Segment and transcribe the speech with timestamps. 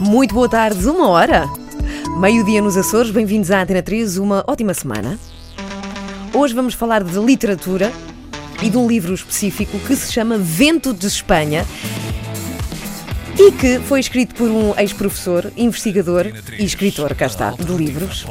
[0.00, 1.46] Muito boa tarde, uma hora.
[2.18, 5.18] Meio-dia nos Açores, bem-vindos à Antena 3, uma ótima semana.
[6.32, 7.92] Hoje vamos falar de literatura
[8.62, 11.66] e de um livro específico que se chama Vento de Espanha
[13.38, 18.24] e que foi escrito por um ex-professor, investigador e escritor, cá está, de livros.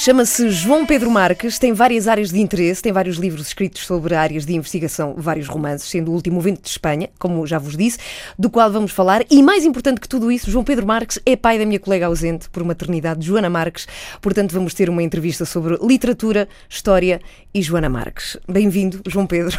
[0.00, 4.46] Chama-se João Pedro Marques, tem várias áreas de interesse, tem vários livros escritos sobre áreas
[4.46, 7.98] de investigação, vários romances, sendo o último o Vento de Espanha, como já vos disse,
[8.38, 9.24] do qual vamos falar.
[9.28, 12.48] E mais importante que tudo isso, João Pedro Marques é pai da minha colega ausente
[12.48, 13.88] por maternidade, Joana Marques.
[14.22, 17.20] Portanto, vamos ter uma entrevista sobre literatura, história
[17.52, 18.36] e Joana Marques.
[18.48, 19.58] Bem-vindo, João Pedro,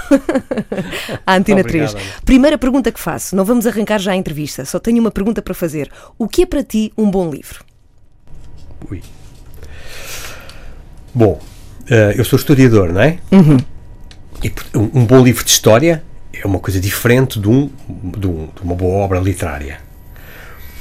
[1.28, 1.96] à Antena Obrigado, 3.
[1.96, 2.22] Ana.
[2.24, 5.54] Primeira pergunta que faço, não vamos arrancar já a entrevista, só tenho uma pergunta para
[5.54, 5.92] fazer.
[6.18, 7.66] O que é para ti um bom livro?
[8.90, 9.02] Ui.
[11.14, 11.40] Bom,
[11.90, 13.20] eh, eu sou historiador, não é?
[14.44, 17.70] E por- um, um bom livro de história é uma coisa diferente de, um,
[18.18, 19.80] de, um- de uma boa obra literária.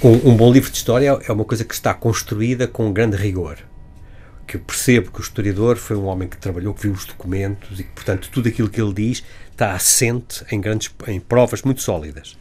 [0.03, 3.57] Um, um bom livro de história é uma coisa que está construída com grande rigor.
[4.47, 7.81] Que eu percebo que o historiador foi um homem que trabalhou, que viu os documentos
[7.81, 11.83] e que, portanto, tudo aquilo que ele diz está assente em grandes em provas muito
[11.83, 12.39] sólidas.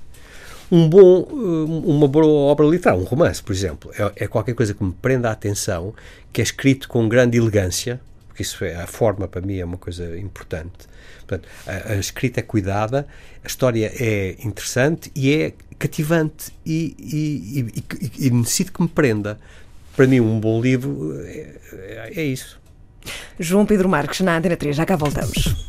[0.72, 4.74] Um bom, eh, uma boa obra literária, um romance, por exemplo, é, é qualquer coisa
[4.74, 5.94] que me prenda a atenção,
[6.32, 9.78] que é escrito com grande elegância, porque isso é, a forma para mim é uma
[9.78, 10.88] coisa importante.
[11.26, 13.08] Portanto, a, a escrita é cuidada,
[13.44, 18.88] a história é interessante e é cativante e, e, e, e, e necessito que me
[18.88, 19.40] prenda.
[19.96, 22.60] Para mim, um bom livro é, é, é isso.
[23.40, 25.68] João Pedro Marques, na Antena 3, já cá voltamos.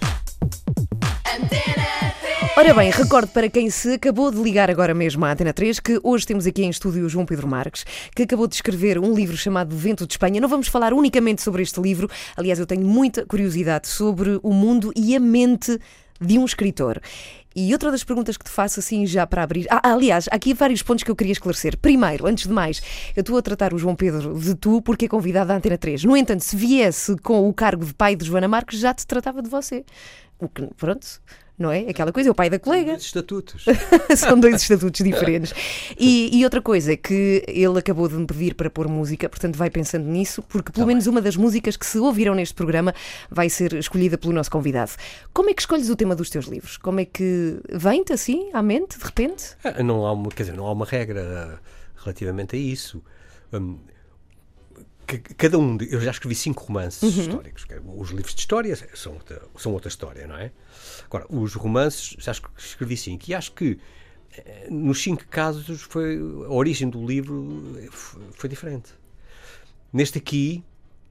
[2.58, 6.00] Ora bem, recordo para quem se acabou de ligar agora mesmo à Antena 3 que
[6.02, 9.36] hoje temos aqui em estúdio o João Pedro Marques, que acabou de escrever um livro
[9.36, 10.40] chamado Vento de Espanha.
[10.40, 14.92] Não vamos falar unicamente sobre este livro, aliás, eu tenho muita curiosidade sobre o mundo
[14.96, 15.78] e a mente
[16.20, 17.00] de um escritor.
[17.54, 19.68] E outra das perguntas que te faço assim já para abrir.
[19.70, 21.78] Ah, aliás, há aqui vários pontos que eu queria esclarecer.
[21.78, 22.82] Primeiro, antes de mais,
[23.14, 26.02] eu estou a tratar o João Pedro de tu porque é convidado da Antena 3.
[26.02, 29.40] No entanto, se viesse com o cargo de pai de Joana Marques, já te tratava
[29.40, 29.84] de você.
[30.40, 31.06] O que, pronto,
[31.58, 31.80] não é?
[31.88, 32.92] Aquela coisa, é o pai da colega.
[32.94, 33.64] Estatutos.
[34.16, 35.52] São dois estatutos diferentes.
[36.00, 39.68] E, e outra coisa, que ele acabou de me pedir para pôr música, portanto vai
[39.68, 42.94] pensando nisso, porque pelo menos uma das músicas que se ouviram neste programa
[43.30, 44.92] vai ser escolhida pelo nosso convidado.
[45.32, 46.76] Como é que escolhes o tema dos teus livros?
[46.76, 49.56] Como é que vem-te assim à mente, de repente?
[49.64, 51.58] Ah, Não há uma, quer dizer, não há uma regra ah,
[52.04, 53.02] relativamente a isso.
[53.52, 53.78] Hum,
[55.16, 57.64] cada um, de- eu já escrevi cinco romances históricos.
[57.64, 60.52] que é, Os livros de história são outra, são outra história, não é?
[61.06, 63.78] Agora, os romances já es- escrevi cinco e acho que
[64.36, 67.88] eh, nos cinco casos foi a origem do livro eh,
[68.34, 68.90] foi diferente.
[69.92, 70.62] Neste aqui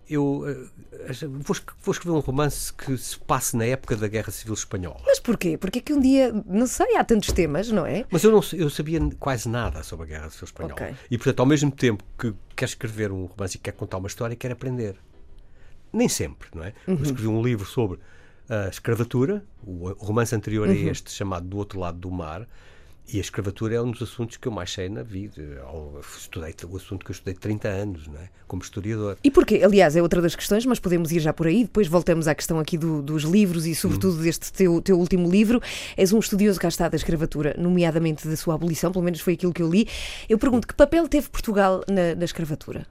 [0.10, 0.44] eu
[0.92, 5.00] eh, vou, vou escrever um romance que se passe na época da Guerra Civil Espanhola.
[5.06, 5.58] Mas porquê?
[5.58, 8.06] Porque é que um dia, não sei, há tantos temas, não é?
[8.10, 10.74] Mas eu não eu sabia quase nada sobre a Guerra Civil Espanhola.
[10.74, 10.96] Ok.
[11.12, 14.36] E, portanto, ao mesmo tempo que quer escrever um romance e quer contar uma história,
[14.36, 14.96] quer aprender.
[15.92, 16.74] Nem sempre, não é?
[16.86, 18.00] Eu escrevi um livro sobre
[18.50, 22.48] a escravatura, o romance anterior a este, chamado Do Outro Lado do Mar,
[23.12, 25.42] e a escravatura é um dos assuntos que eu mais sei na vida.
[26.18, 28.30] Estudei o assunto que eu estudei 30 anos, não é?
[28.48, 29.18] Como historiador.
[29.24, 29.62] E porquê?
[29.64, 31.64] Aliás, é outra das questões, mas podemos ir já por aí.
[31.64, 35.62] Depois voltamos à questão aqui do- dos livros e, sobretudo, deste teu, teu último livro.
[35.96, 39.54] És um estudioso cá está da escravatura, nomeadamente da sua abolição, pelo menos foi aquilo
[39.54, 39.88] que eu li.
[40.28, 42.86] Eu pergunto, que papel teve Portugal na, na escravatura?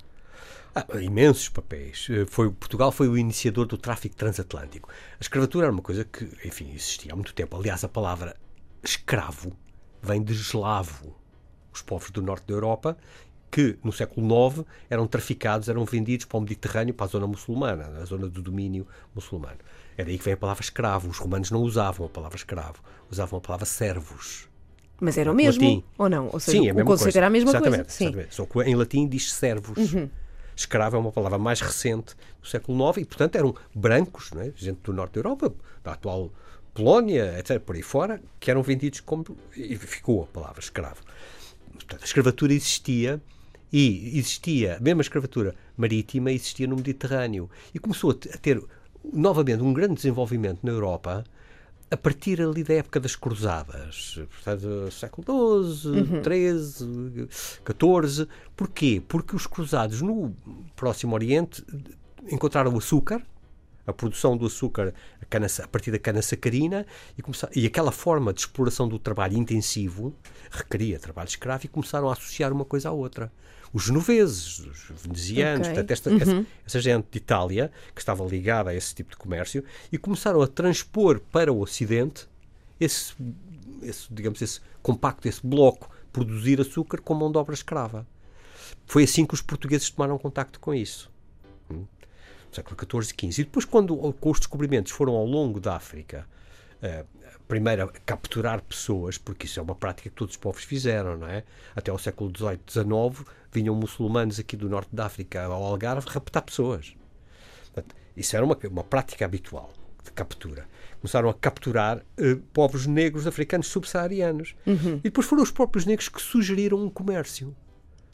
[0.75, 2.07] Ah, imensos papéis.
[2.11, 4.91] Eh, Foi, Portugal foi o iniciador do tráfico transatlântico.
[5.19, 7.57] A escravatura era uma coisa que, enfim, existia há muito tempo.
[7.57, 8.37] Aliás, a palavra
[8.85, 9.53] escravo
[10.07, 11.15] vem de eslavo.
[11.73, 12.97] Os povos do norte da Europa,
[13.51, 17.87] que no século IX eram traficados, eram vendidos para o Mediterrâneo, para a zona muçulmana,
[18.01, 19.59] a zona do domínio muçulmano.
[19.97, 21.09] É daí que vem a palavra escravo.
[21.09, 24.49] Os romanos não usavam a palavra escravo, usavam a palavra servos.
[25.01, 25.85] Mas era o mesmo, Latim.
[25.99, 26.31] ou não?
[26.33, 27.19] Ou seja, Sim, é a o mesma conceito coisa.
[27.19, 27.91] era a mesma exatamente, coisa.
[27.91, 28.05] Sim.
[28.05, 28.11] Uhum.
[28.11, 28.35] exatamente.
[28.35, 29.79] Só que em latim diz servos.
[30.55, 34.53] Escravo é uma palavra mais recente do século IX e, portanto, eram brancos, não é?
[34.57, 35.53] gente do norte da Europa,
[35.85, 36.33] da atual
[36.77, 39.25] Polónia, etc., por aí fora, que eram vendidos como.
[39.57, 41.03] e ficou a palavra escravo.
[41.73, 43.21] Portanto, a escravatura existia
[43.73, 48.63] e existia, mesmo a escravatura marítima, existia no Mediterrâneo e começou a te- a ter
[49.13, 51.25] novamente um grande desenvolvimento na Europa
[51.91, 57.29] a partir ali da época das cruzadas, portanto, século XII, XIII,
[57.65, 58.29] XIV.
[58.57, 59.03] Porquê?
[59.07, 60.35] Porque os cruzados no
[60.75, 61.65] Próximo Oriente
[62.29, 63.23] encontraram o açúcar,
[63.87, 66.87] a produção do açúcar a, cana, a partir da cana sacarina
[67.17, 70.15] e, começar, e aquela forma de exploração do trabalho intensivo
[70.51, 73.31] requeria trabalho escravo e começaram a associar uma coisa à outra.
[73.73, 75.75] Os genoveses, os venezianos, Ok.
[75.75, 79.63] portanto, esta, essa, essa gente de Itália que estava ligada a esse tipo de comércio
[79.93, 82.27] e começaram a transpor para o Ocidente
[82.81, 83.15] esse,
[83.83, 88.07] esse digamos, esse compacto, esse bloco produzir açúcar com mão de obra escrava.
[88.87, 91.11] Foi assim que os portugueses tomaram contacto com isso.
[92.57, 93.43] Século XIV e XV.
[93.43, 96.27] E depois, quando com os descobrimentos foram ao longo da África,
[96.83, 97.07] uh,
[97.47, 101.29] primeiro a capturar pessoas, porque isso é uma prática que todos os povos fizeram, não
[101.29, 101.45] é?
[101.75, 106.43] Até ao século XVIII, XIX, vinham muçulmanos aqui do norte da África ao Algarve raptar
[106.43, 106.95] pessoas.
[107.73, 109.73] Portanto, isso era uma, uma prática habitual
[110.03, 110.67] de captura.
[111.01, 114.55] Começaram a capturar uh, povos negros africanos subsaarianos.
[114.67, 114.97] Uhum.
[114.97, 117.55] E depois foram os próprios negros que sugeriram um comércio.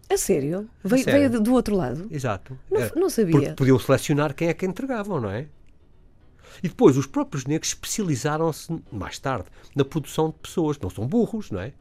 [0.09, 0.69] A sério?
[0.85, 1.31] Veio, sério?
[1.31, 2.07] veio do outro lado?
[2.11, 2.59] Exato.
[2.71, 3.33] Não, não sabia.
[3.33, 5.47] Porque podiam selecionar quem é que entregavam, não é?
[6.63, 10.79] E depois os próprios negros especializaram-se mais tarde na produção de pessoas.
[10.79, 11.73] Não são burros, não é?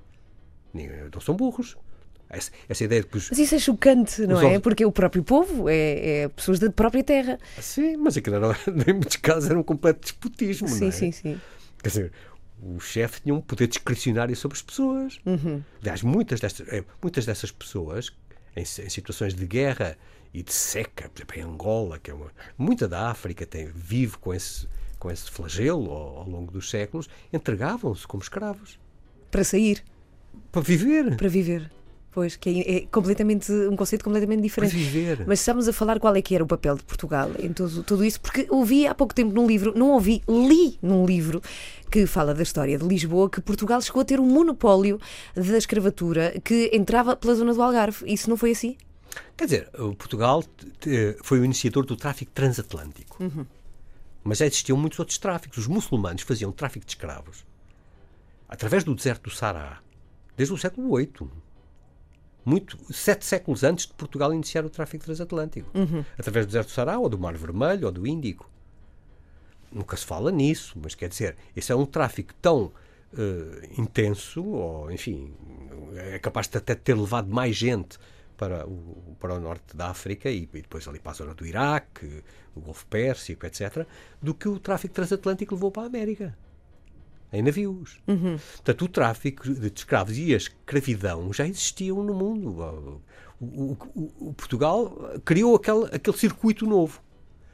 [1.14, 1.78] Não são burros.
[2.30, 4.58] Essa, essa ideia de que os, Mas isso é chocante, não é?
[4.58, 7.38] Porque o próprio povo é, é, pessoas da própria terra.
[7.60, 8.58] Sim, mas aquilo era,
[8.88, 10.92] em muitos casos era um completo despotismo, sim, não é?
[10.92, 11.42] Sim, sim,
[11.84, 12.12] Quer dizer,
[12.62, 15.20] o chefe tinha um poder discricionário sobre as pessoas.
[15.26, 15.64] Uhum.
[15.82, 18.12] Aliás, muitas, destas, eh, muitas dessas pessoas,
[18.56, 19.98] em, em, situações de guerra
[20.34, 24.18] e de seca, por exemplo, em Angola, que é uma, muita da África tem, vive
[24.18, 24.68] com esse,
[25.00, 28.80] com esse flagelo ao, ao longo dos séculos, entregavam-se como escravos.
[29.32, 29.84] Para sair?
[30.52, 31.18] Para viver.
[31.18, 31.72] Para viver.
[32.12, 34.76] Pois, que é, é, completamente um conceito completamente diferente.
[34.76, 35.24] Viver.
[35.26, 38.04] Mas estamos a falar qual é que era o papel de Portugal em tudo, tudo
[38.04, 41.42] isso, porque ouvi há pouco tempo num livro, não ouvi, li num livro
[41.90, 45.00] que fala da história de Lisboa, que Portugal chegou a ter um monopólio
[45.34, 48.04] da escravatura que entrava pela zona do Algarve.
[48.06, 48.76] Isso não foi assim?
[49.38, 50.44] Quer dizer, Portugal
[51.24, 53.24] foi o iniciador do tráfico transatlântico.
[53.24, 53.46] Uhum.
[54.24, 55.58] Mas já existiam muitos outros tráficos.
[55.58, 57.46] Os muçulmanos faziam tráfico de escravos
[58.48, 59.80] através do deserto do Sará,
[60.36, 61.30] desde o século VIII
[62.44, 66.04] muito, sete séculos antes de Portugal iniciar o tráfico transatlântico, uhum.
[66.18, 68.50] através do deserto do Sará, ou do Mar Vermelho, ou do Índico.
[69.72, 74.92] Nunca se fala nisso, mas quer dizer, esse é um tráfico tão uh, intenso, ou
[74.92, 75.34] enfim,
[75.96, 77.98] é capaz de até ter levado mais gente
[78.36, 81.46] para o, para o norte da África e, e depois ali para a zona do
[81.46, 82.24] Iraque,
[82.56, 83.86] o Golfo Pérsico, etc.,
[84.22, 86.36] do que o tráfico transatlântico levou para a América
[87.32, 88.00] em navios.
[88.08, 88.38] Uhum.
[88.38, 93.02] Portanto, o tráfico de escravos e a escravidão já existiam no mundo.
[93.40, 97.02] O, o, o, o Portugal criou aquele, aquele circuito novo.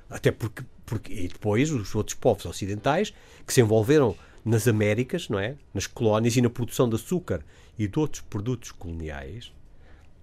[0.09, 1.13] Até porque, porque.
[1.13, 3.13] E depois os outros povos ocidentais
[3.45, 5.56] que se envolveram nas Américas, não é?
[5.74, 7.44] Nas colónias e na produção de açúcar
[7.77, 9.53] e de outros produtos coloniais,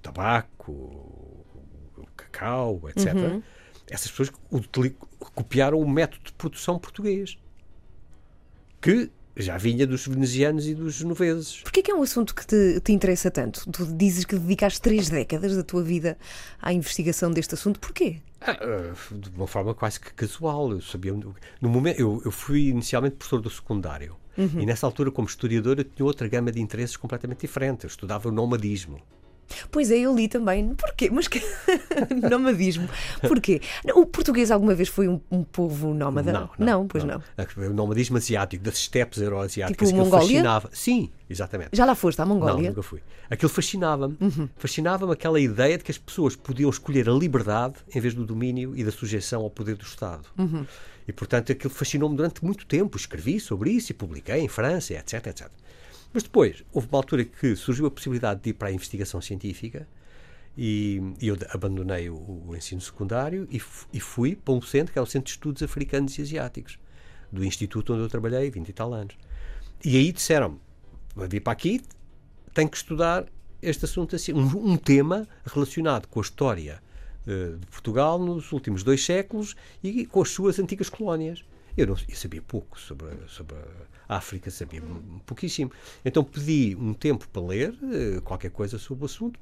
[0.02, 1.44] tabaco,
[2.16, 3.14] cacau, etc.
[3.14, 3.42] Uhum.
[3.88, 4.32] Essas pessoas
[5.34, 7.38] copiaram o método de produção português.
[8.80, 11.60] Que já vinha dos venezianos e dos genoveses.
[11.62, 13.68] Porquê que é um assunto que te, te, interessa tanto?
[13.70, 16.16] Tu dizes que dedicaste três décadas da tua vida
[16.60, 17.80] à investigação deste assunto.
[17.80, 18.18] Porquê?
[18.40, 20.72] Ah, ah de uma forma quase que casual.
[20.72, 21.12] Eu sabia.
[21.60, 24.16] No momento, eu, eu fui inicialmente professor do secundário.
[24.36, 24.60] Uhum.
[24.60, 27.84] E nessa altura, como historiador, eu tinha outra gama de interesses completamente diferente.
[27.84, 29.00] Eu estudava o nomadismo.
[29.74, 30.72] Pois é, eu li também.
[30.72, 31.10] Porquê?
[31.10, 31.42] Mas que
[32.30, 32.88] nomadismo.
[33.20, 33.60] Porquê?
[33.92, 36.32] O português alguma vez foi um, um povo nómada?
[36.32, 37.20] Não, não, não pois não.
[37.36, 37.66] não.
[37.66, 40.70] O nomadismo asiático, das estepes euroasiáticas, tipo que fascinava.
[40.72, 41.70] Sim, exatamente.
[41.72, 42.54] Já lá foste à Mongólia?
[42.54, 43.02] Não, nunca fui.
[43.28, 44.16] Aquilo fascinava-me.
[44.20, 44.48] Uhum.
[44.56, 48.76] Fascinava-me aquela ideia de que as pessoas podiam escolher a liberdade em vez do domínio
[48.76, 50.28] e da sujeição ao poder do Estado.
[50.38, 50.64] Uhum.
[51.08, 52.96] E, portanto, aquilo fascinou-me durante muito tempo.
[52.96, 55.50] Escrevi sobre isso e publiquei em França, etc, etc.
[56.14, 59.88] Mas depois, houve uma altura que surgiu a possibilidade de ir para a investigação científica
[60.56, 63.60] e, e eu abandonei o, o ensino secundário e,
[63.92, 66.78] e, fui para um centro, que é o Centro de Estudos Africanos e Asiáticos,
[67.32, 69.16] do instituto onde eu trabalhei 20 e tal anos.
[69.84, 70.60] E aí disseram-me,
[71.16, 71.80] vai vir para aqui,
[72.54, 73.26] tem que estudar
[73.60, 76.80] este assunto assim, um, um tema relacionado com a história
[77.26, 81.44] uh, de Portugal nos últimos dois séculos e com as suas antigas colónias.
[81.76, 83.56] Eu, não, eu sabia pouco sobre, sobre
[84.08, 84.82] a África, sabia
[85.26, 85.72] pouquíssimo.
[86.04, 89.38] Então pedi um tempo para ler uh, qualquer coisa sobre o assunto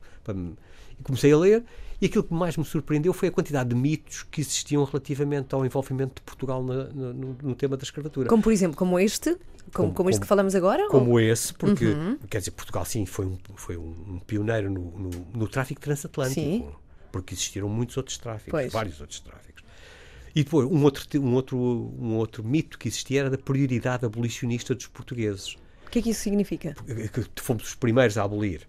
[0.99, 1.65] e comecei a ler.
[2.01, 5.65] E aquilo que mais me surpreendeu foi a quantidade de mitos que existiam relativamente ao
[5.65, 8.29] envolvimento de Portugal na, no, no, tema da escravatura.
[8.29, 9.37] Como, por exemplo, como este?
[9.37, 10.89] Como, como, como este que falamos agora?
[10.89, 11.21] Como ou?
[11.21, 12.19] esse, porque, uhum.
[12.29, 16.41] quer dizer, Portugal, sim, foi um, foi um pioneiro no, no, no tráfico transatlântico.
[16.41, 16.69] Sim.
[17.13, 18.73] Porque existiram muitos outros tráficos, pois.
[18.73, 19.52] vários outros tráficos.
[20.35, 24.75] E depois, um outro, um, outro, um outro mito que existia era da prioridade abolicionista
[24.75, 25.57] dos portugueses.
[25.87, 26.75] O que é que isso significa?
[27.35, 28.67] Que fomos os primeiros a abolir.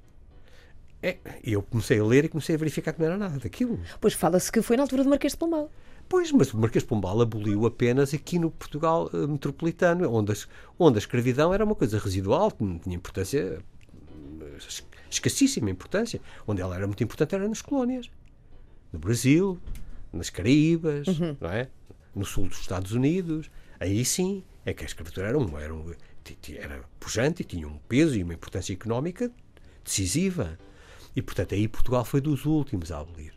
[1.01, 3.77] É, eu comecei a ler e comecei a verificar que não era nada daquilo.
[4.00, 5.70] Pois fala-se que foi na altura do Marquês de Pombal.
[6.08, 10.48] Pois, mas o Marquês de Pombal aboliu apenas aqui no Portugal uh, metropolitano, onde, as,
[10.79, 13.60] onde a escravidão era uma coisa residual, que não tinha importância,
[15.10, 16.22] escassíssima importância.
[16.48, 18.10] Onde ela era muito importante era nas colónias.
[18.91, 19.60] No Brasil,
[20.13, 21.36] nas Caraíbas, uhum.
[21.39, 21.67] não é?
[22.15, 23.50] no sul dos Estados Unidos.
[23.79, 25.93] Aí sim é que a escravatura era, um, era, um,
[26.55, 29.32] era pujante e tinha um peso e uma importância económica
[29.84, 30.58] decisiva.
[31.15, 33.34] E, portanto, aí Portugal foi dos últimos a abolir.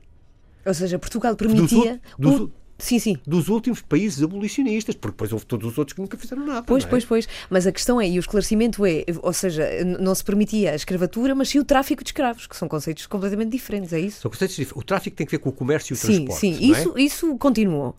[0.64, 2.00] Ou seja, Portugal permitia.
[2.18, 3.16] Dos, o- Sim, sim.
[3.26, 6.62] dos últimos países abolicionistas, porque depois houve todos os outros que nunca fizeram nada.
[6.62, 6.86] Pois, é?
[6.86, 7.28] pois, pois.
[7.48, 9.66] Mas a questão é, e o esclarecimento é, ou seja,
[9.98, 13.50] não se permitia a escravatura, mas sim o tráfico de escravos, que são conceitos completamente
[13.50, 14.20] diferentes, é isso?
[14.20, 14.82] São conceitos diferentes.
[14.82, 16.40] O tráfico tem que ver com o comércio e o Sim, transporte.
[16.40, 16.68] sim.
[16.68, 16.80] não é?
[16.80, 17.96] Isso, isso continuou.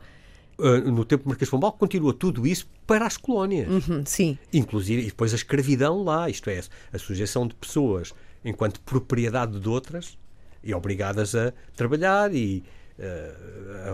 [0.59, 3.69] Uh, no tempo do Marquês de Pombal continua tudo isso para as colónias.
[3.69, 4.37] Uhum, sim.
[4.51, 8.11] Inclusive, e depois a escravidão lá, isto é, a sujeição de pessoas
[8.43, 10.17] enquanto propriedade de outras
[10.63, 12.63] e obrigadas a trabalhar e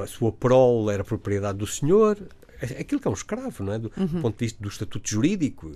[0.01, 2.17] a sua prole era propriedade do senhor.
[2.61, 3.79] É Aquilo que é um escravo, não é?
[3.79, 3.89] Do
[4.21, 5.71] ponto de vista do estatuto jurídico.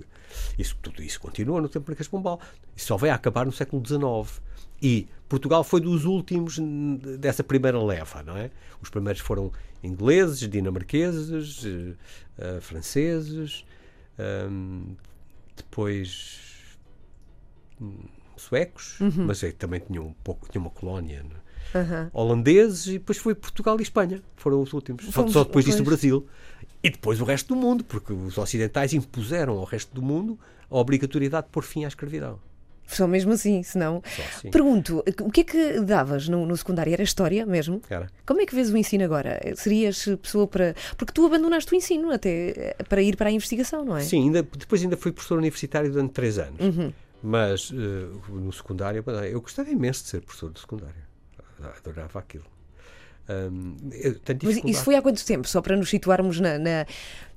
[0.58, 2.40] Isso, tudo isso continua no tempo do Marquês de Pombal.
[2.74, 4.40] Isso só vai acabar no século XIX.
[4.80, 6.58] E Portugal foi dos últimos
[7.18, 8.50] dessa primeira leva, não é?
[8.80, 11.94] Os primeiros foram ingleses, dinamarqueses, eh,
[12.38, 13.64] eh, franceses,
[14.50, 14.96] hum,
[15.56, 16.78] depois
[17.80, 18.04] hum,
[18.36, 21.47] suecos, mas é, também tinham um pouco, tinha uma colónia, não é?
[21.74, 22.10] Aham.
[22.12, 25.04] holandeses e depois foi Portugal e Espanha, foram os últimos.
[25.06, 25.84] Só, Fomos- só depois disso o.
[25.84, 26.26] Brasil.
[26.82, 30.38] E depois o resto do mundo, porque os ocidentais impuseram ao resto do mundo
[30.70, 32.38] a obrigatoriedade de pôr fim à escravidão.
[32.86, 34.02] Só mesmo assim, senão.
[34.34, 34.50] Assim.
[34.50, 36.90] Pergunto, o que é que davas no, no secundário?
[36.90, 37.82] Era história mesmo?
[37.90, 38.08] Era.
[38.24, 39.38] Como é que vês o ensino agora?
[39.56, 40.74] Serias pessoa para.
[40.96, 44.00] Porque tu abandonaste o ensino até para ir para a investigação, não é?
[44.00, 46.58] Sim, ainda, depois ainda fui professor universitário durante três anos.
[46.60, 46.90] Uhum.
[47.22, 51.07] Mas eh, no secundário, eu gostava imenso de ser professor de secundário.
[51.62, 52.44] Adorava aquilo.
[53.92, 55.46] Eu tenho Mas isso foi há quanto tempo?
[55.46, 56.86] Só para nos situarmos na, na-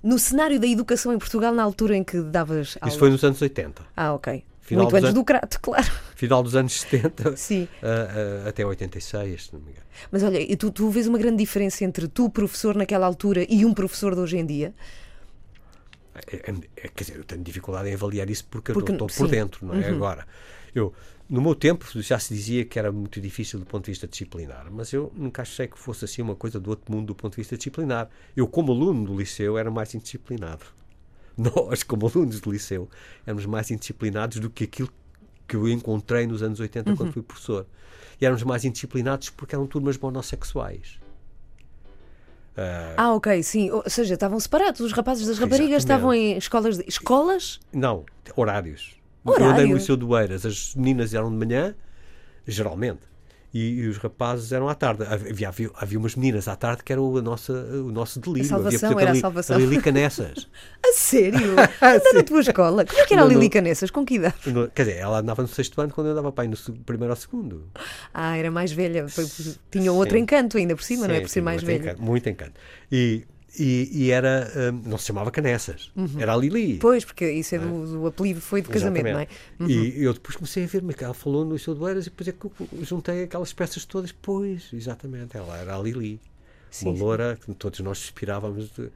[0.01, 2.89] no cenário da educação em Portugal na altura em que davas aula.
[2.89, 3.83] Isso foi nos anos 80.
[3.95, 4.43] Ah, ok.
[4.61, 5.91] Final Muito antes an- do crato, claro.
[6.15, 7.67] Final dos anos 70 Sim.
[7.83, 9.85] ah, ah, até 86, se não me engano.
[10.09, 13.73] Mas olha, tu, tu vês uma grande diferença entre tu, professor naquela altura, e um
[13.73, 14.73] professor de hoje em dia?
[16.31, 19.07] É- é- é- quer dizer, eu tenho dificuldade em avaliar isso porque, Porque- eu estou.
[19.09, 19.15] Uhum.
[19.17, 19.89] por dentro, não é?
[19.89, 20.25] Agora,
[20.73, 20.93] eu,
[21.31, 24.67] no meu tempo já se dizia que era muito difícil do ponto de vista disciplinar,
[24.69, 27.37] mas eu nunca achei que fosse assim uma coisa do outro mundo do ponto de
[27.37, 28.09] vista disciplinar.
[28.35, 30.65] Eu, como aluno do liceu, era mais indisciplinado.
[31.37, 32.89] Nós, como alunos do liceu,
[33.25, 34.89] éramos mais indisciplinados do que aquilo
[35.47, 36.97] que eu encontrei nos anos 80 Uhum.
[36.97, 37.65] quando fui professor.
[38.19, 40.99] E éramos mais indisciplinados porque eram turmas monossexuais.
[42.57, 43.71] Ah, Ah, ok, sim.
[43.71, 44.81] Ou seja, estavam separados.
[44.81, 45.83] Os rapazes das raparigas Exatamente.
[45.83, 46.77] estavam em escolas.
[46.77, 46.83] De...
[46.87, 47.59] Escolas?
[47.71, 48.99] Não, horários.
[49.25, 49.53] Eu Horário?
[49.53, 51.75] andei no Liceu do Eiras, as meninas eram de manhã,
[52.47, 53.01] geralmente,
[53.53, 55.03] e, e os rapazes eram à tarde.
[55.03, 58.45] Havia, havia, havia umas meninas à tarde que eram a nossa, o nosso delírio.
[58.45, 59.55] A salvação, havia, era a salvação.
[59.57, 60.47] A Lili Canessas.
[60.83, 61.55] A sério?
[61.81, 62.85] Ainda na tua escola?
[62.85, 63.39] Como é que era a Não, não.
[63.39, 63.91] Lili Canessas?
[63.91, 64.35] Com que idade?
[64.47, 67.11] No- Quer dizer, ela andava no sexto ano quando eu andava para aí no primeiro
[67.11, 67.69] ou segundo.
[68.13, 69.07] Ah, era mais velha.
[69.07, 69.25] Foi-
[69.69, 70.23] Tinha outro Sim.
[70.23, 71.17] encanto ainda por cima, não é?
[71.17, 71.91] Sim, Por ser sim, mais muito velha.
[71.91, 72.53] Encanto, muito encanto.
[72.91, 73.23] E,
[73.59, 74.51] e, e era.
[74.73, 76.73] hum, não se chamava Canessas, era a Lili.
[76.73, 76.79] Uhum.
[76.79, 79.27] Pois, porque isso é do, do apelido, foi do casamento, não é?
[79.59, 79.97] Exatamente.
[79.99, 82.27] E eu depois comecei a ver, mas ela falou no Liceu do Eiras e depois
[82.27, 82.53] é que eu
[82.83, 84.11] juntei aquelas peças todas.
[84.11, 86.19] Pois, exatamente, ela era a Lili.
[86.69, 88.89] Sim, uma loura que todos nós inspirávamos de-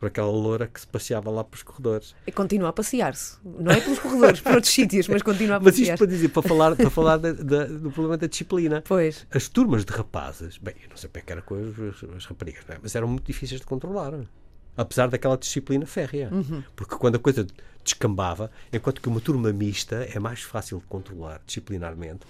[0.00, 2.14] por aquela loura que se passeava lá pelos corredores.
[2.26, 3.36] E continua a passear-se.
[3.44, 5.94] Não é pelos corredores, por outros sítios, mas continua a Mas passear.
[5.94, 8.82] isto para dizer, para falar, para falar da- da- do problema da disciplina.
[8.88, 9.26] Pois.
[9.30, 12.64] As turmas de rapazes, bem, eu não sei bem que era com as, as raparigas,
[12.70, 12.78] é?
[12.82, 14.14] mas eram muito difíceis de controlar.
[14.76, 16.30] Apesar daquela disciplina férrea.
[16.32, 16.62] Uhum.
[16.74, 17.46] Porque quando a coisa
[17.84, 22.20] descambava, enquanto que uma turma mista é mais fácil de controlar disciplinarmente,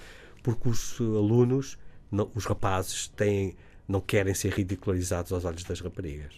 [0.43, 1.79] porque os alunos,
[2.11, 3.55] não- os rapazes, têm,
[3.87, 6.33] não querem ser ridicularizados aos olhos das raparigas.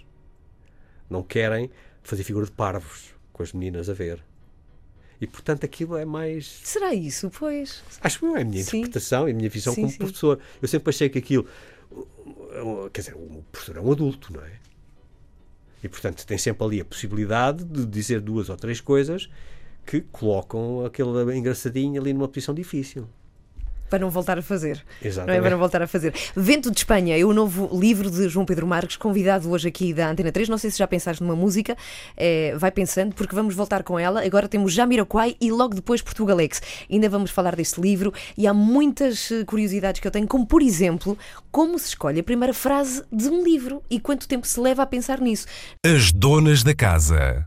[1.12, 1.71] Não querem
[2.02, 4.25] fazer figura de parvos com as meninas a ver.
[5.21, 6.47] E portanto aquilo é mais.
[6.64, 7.31] Será isso?
[7.31, 7.83] Pois.
[8.00, 9.99] Acho eu, é a minha interpretação e a minha visão Sim, como sim.
[9.99, 10.40] professor.
[10.61, 11.47] Eu sempre achei que aquilo.
[12.92, 14.59] Quer dizer, o professor é um adulto, não é?
[15.85, 19.28] E portanto tem sempre ali a possibilidade de dizer duas ou três coisas
[19.85, 23.09] que colocam aquele engraçadinho ali numa posição difícil.
[23.93, 24.77] Para não voltar a fazer.
[24.77, 25.41] Não é Exatamente.
[25.43, 26.15] para não voltar a fazer.
[26.35, 30.09] Vento de Espanha é o novo livro de João Pedro Marques, convidado hoje aqui da
[30.09, 30.49] Antena 3.
[30.49, 31.77] Não sei se já pensaste numa música,
[32.17, 34.25] eh, vai pensando, porque vamos voltar com ela.
[34.25, 36.63] Agora temos Jamiroquai e logo depois Portugalex.
[36.91, 40.63] Ainda vamos falar deste livro e há muitas eh, curiosidades que eu tenho, como por
[40.63, 41.19] exemplo,
[41.51, 44.87] como se escolhe a primeira frase de um livro e quanto tempo se leva a
[44.87, 45.47] pensar nisso.
[45.85, 47.19] As donas da casa.
[47.19, 47.45] É?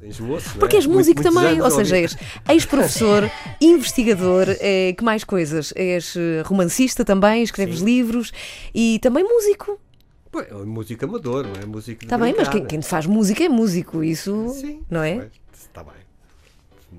[0.60, 2.16] Porque és Muito- músico muitos também, ou a seja, és
[2.48, 5.74] ex-professor, investigador, eh, que mais coisas?
[5.76, 8.32] És eh, romancista também, escreves livros
[8.74, 9.80] e também músico.
[10.32, 13.44] Pô, é música amador, não é música de Está bem, mas quem, quem faz música
[13.44, 15.30] é músico, isso Sim, não é?
[15.54, 15.94] Está bem.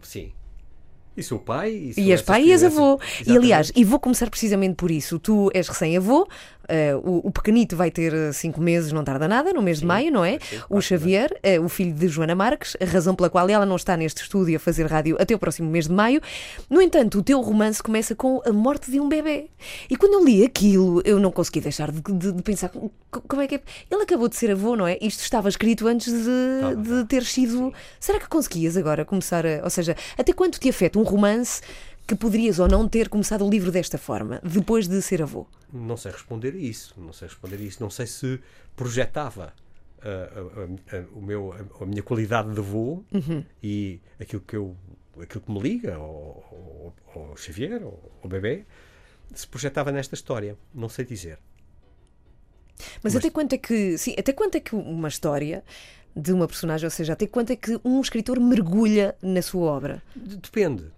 [0.02, 0.32] Sim.
[1.16, 1.70] E sou pai.
[1.72, 2.78] E, sou E és essas pai e és crianças.
[2.78, 3.00] avô.
[3.00, 3.38] E Exatamente.
[3.38, 5.18] aliás, e vou começar precisamente por isso.
[5.18, 6.28] Tu és recém-avô,
[6.68, 9.86] eh, o, o pequenito vai ter eh, cinco meses, não tarda nada, no mês de
[9.86, 10.38] maio, não é?
[10.40, 13.76] sim, o Xavier, eh, o filho de Joana Marques, a razão pela qual ela não
[13.76, 16.20] está neste estúdio a fazer rádio até o próximo mês de maio.
[16.68, 19.46] No entanto, o teu romance começa com a morte de um bebê.
[19.88, 22.90] E quando eu li aquilo, eu não consegui deixar de, de- de pensar co-
[23.28, 23.60] como é que é.
[23.90, 24.98] Ele acabou de ser avô, não é?
[25.00, 27.72] Isto estava escrito antes de, de ter sido.
[27.98, 29.60] Será que conseguias agora começar a.
[29.64, 31.62] Ou seja, até quanto te afeta um romance
[32.06, 35.46] que poderias ou não ter começado o livro desta forma, depois de ser avô?
[35.72, 36.94] Não sei responder a isso.
[36.96, 37.82] Não sei responder a isso.
[37.82, 38.40] Não sei se
[38.76, 39.52] projetava
[40.02, 43.02] ah, a, a- a- o meu, a, minha qualidade de avô
[43.62, 44.76] e aquilo que eu
[45.20, 48.64] aquilo que me liga ao, ao, ao Xavier, ao, ao bebê,
[49.34, 50.56] se projetava nesta história.
[50.74, 51.38] Não sei dizer.
[53.02, 53.96] Mas, até quanto é que.
[53.96, 55.64] Sim, até quanto é que uma história
[56.16, 60.02] de uma personagem, ou seja, até quanto é que um escritor mergulha na sua obra?
[60.14, 60.90] Depende.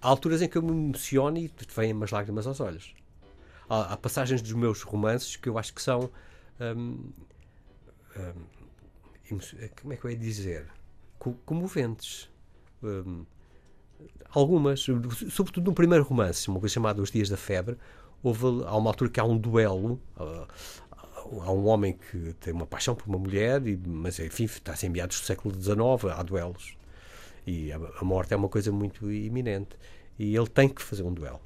[0.00, 2.94] Há alturas em que eu me emociono e vêm umas lágrimas aos olhos.
[3.68, 6.10] Há, há passagens dos meus romances que eu acho que são.
[6.60, 7.10] hum,
[8.16, 8.32] hum,
[9.30, 9.40] emo-
[9.80, 10.66] como é que eu ia dizer?
[11.18, 12.30] Co- Comoventes.
[12.82, 13.24] Hum,
[14.30, 14.80] algumas,
[15.30, 17.76] sobretudo no primeiro romance, uma coisa chamada Os Dias da Febre,
[18.22, 20.00] houve, há uma altura que há um duelo.
[21.42, 24.88] Há um homem que tem uma paixão por uma mulher, e, mas enfim, está-se em
[24.90, 26.76] meados do século XIX, há duelos.
[27.46, 29.70] E a, a morte é uma coisa muito iminente.
[30.18, 31.40] E ele tem que fazer um duelo.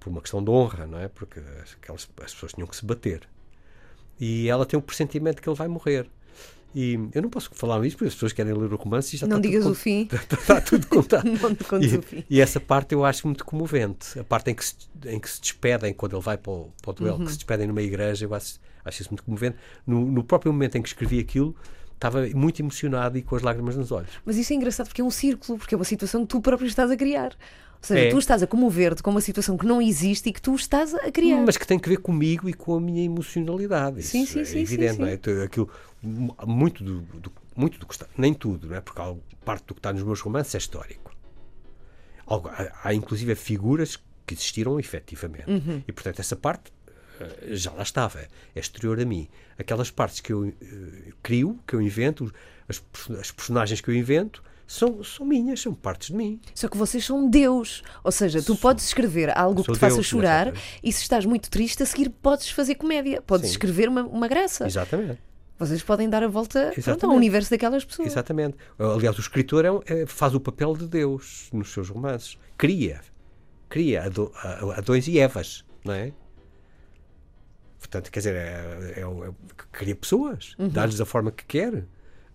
[0.00, 1.08] Por uma questão de honra, não é?
[1.08, 1.40] Porque
[1.80, 3.22] aquelas, as pessoas tinham que se bater.
[4.20, 6.08] E ela tem o pressentimento que ele vai morrer.
[6.74, 9.26] E eu não posso falar nisso porque as pessoas querem ler o romance e já
[9.28, 10.08] não está tudo digas con- o fim.
[10.12, 11.24] Está tudo contado.
[11.40, 12.24] Não te contes o fim.
[12.28, 14.18] E, e essa parte eu acho muito comovente.
[14.18, 14.74] A parte em que se,
[15.06, 17.24] em que se despedem, quando ele vai para o, para o duelo, Uhum.
[17.26, 19.56] que se despedem numa igreja, eu acho, acho isso muito comovente.
[19.86, 21.54] No, no próprio momento em que escrevi aquilo,
[21.94, 24.10] estava muito emocionado e com as lágrimas nos olhos.
[24.24, 26.66] Mas isso é engraçado porque é um círculo, porque é uma situação que tu próprio
[26.66, 27.32] estás a criar.
[27.80, 28.10] Ou seja, É.
[28.10, 31.10] tu estás a comover-te com uma situação que não existe e que tu estás a
[31.12, 31.42] criar.
[31.44, 34.00] Mas que tem que ver comigo e com a minha emocionalidade.
[34.00, 35.44] Isso Sim, sim, é sim, evidente, sim, não é?
[35.44, 35.68] Aquilo,
[36.02, 38.80] mu- muito do, do- muito do que está, nem tudo, não é?
[38.80, 41.12] Porque algo- parte do que está nos meus romances é histórico.
[42.26, 45.50] Algo- há, há inclusive figuras que existiram efetivamente.
[45.50, 45.82] Uhum.
[45.86, 46.72] E portanto essa parte
[47.50, 48.28] já lá estava, é
[48.60, 49.28] exterior a mim.
[49.58, 52.32] Aquelas partes que eu eh, crio, que eu invento,
[52.68, 52.82] as,
[53.18, 56.40] as personagens que eu invento, são, são minhas, são partes de mim.
[56.54, 57.82] Só que vocês são Deus.
[58.02, 60.80] Ou seja, tu podes escrever algo que Sou te faça Deus, chorar exatamente.
[60.82, 63.20] e se estás muito triste, a seguir podes fazer comédia.
[63.22, 63.52] Podes Sim.
[63.52, 64.66] escrever uma, uma graça.
[64.66, 65.18] Exatamente.
[65.58, 68.08] Vocês podem dar a volta pronto, ao universo daquelas pessoas.
[68.08, 68.56] Exatamente.
[68.78, 72.36] Aliás, o escritor é é- faz o papel de Deus nos seus romances.
[72.58, 73.00] Cria.
[73.68, 74.04] Cria
[74.76, 76.12] Adões e Evas, não é?
[77.84, 79.32] Portanto, quer dizer, é, é, é-
[79.70, 81.84] cria pessoas, dá-lhes a forma que quer,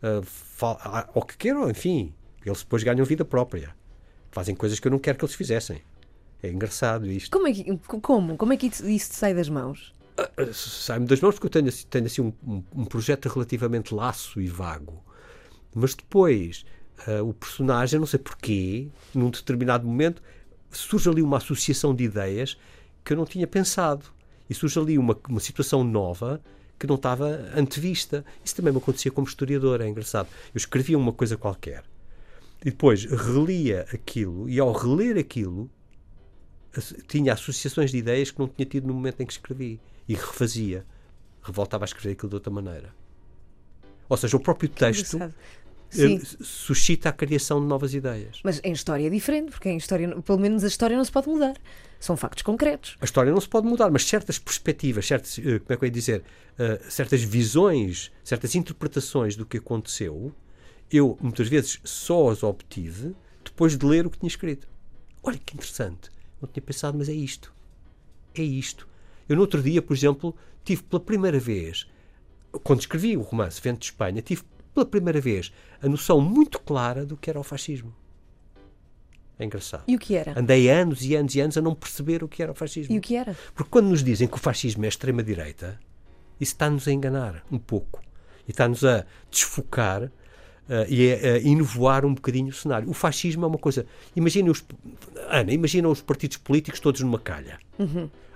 [0.03, 2.13] ah, ou que queiram, enfim.
[2.45, 3.75] Eles depois ganham vida própria.
[4.31, 5.81] Fazem coisas que eu não quero que eles fizessem.
[6.43, 7.31] É engraçado isto.
[7.31, 8.37] Como é que, como?
[8.37, 9.93] Como é que isso isso sai das mãos?
[10.53, 14.39] sai-me das mãos porque eu tenho, assim- tenho assim um, um- um projeto relativamente laço
[14.41, 15.01] e vago.
[15.73, 16.63] Mas depois,
[17.07, 20.21] ah, o personagem, não sei porquê, num determinado momento,
[20.69, 22.57] surge ali uma associação de ideias
[23.03, 24.05] que eu não tinha pensado.
[24.49, 26.41] E surge ali uma, uma situação nova
[26.77, 28.25] que não estava antevista.
[28.43, 30.27] Isso também me acontecia como historiador, é engraçado.
[30.53, 31.83] Eu escrevia uma coisa qualquer
[32.61, 35.69] e depois relia aquilo, e ao reler aquilo,
[37.07, 40.85] tinha associações de ideias que não tinha tido no momento em que escrevi e refazia,
[41.41, 42.93] revoltava a escrever aquilo de outra maneira.
[44.09, 45.17] Ou seja, o próprio texto
[45.89, 46.19] Sim.
[46.41, 48.41] suscita a criação de novas ideias.
[48.43, 51.29] Mas em história é diferente, porque em história, pelo menos a história não se pode
[51.29, 51.55] mudar.
[51.99, 52.95] São factos concretos.
[53.01, 55.87] A história não se pode mudar, mas certas perspectivas, certas, eh, como é que eu
[55.87, 56.23] ia dizer,
[56.57, 60.33] eh, certas visões, certas interpretações do que aconteceu,
[60.89, 64.67] eu muitas vezes só as obtive depois de ler o que tinha escrito.
[65.21, 66.09] Olha que interessante.
[66.41, 67.53] Não tinha pensado, mas é isto.
[68.33, 68.87] É isto.
[69.27, 71.87] Eu no outro dia, por exemplo, tive pela primeira vez,
[72.63, 77.05] quando escrevi o romance Vento de Espanha, tive pela primeira vez a noção muito clara
[77.05, 77.93] do que era o fascismo.
[79.39, 79.83] É engraçado.
[79.87, 80.37] E o que era?
[80.37, 82.93] Andei anos e anos e anos a não perceber o que era o fascismo.
[82.93, 83.33] E o que era?
[83.55, 85.79] Porque quando nos dizem que o fascismo é extrema-direita,
[86.39, 88.01] isso está-nos a enganar um pouco.
[88.45, 90.11] E está-nos a desfocar
[90.69, 92.89] eh, e a, a inovoar um bocadinho o cenário.
[92.89, 93.85] O fascismo é uma coisa.
[94.13, 94.63] Imagina os.
[95.29, 97.59] Ana, imagina os partidos políticos todos numa calha.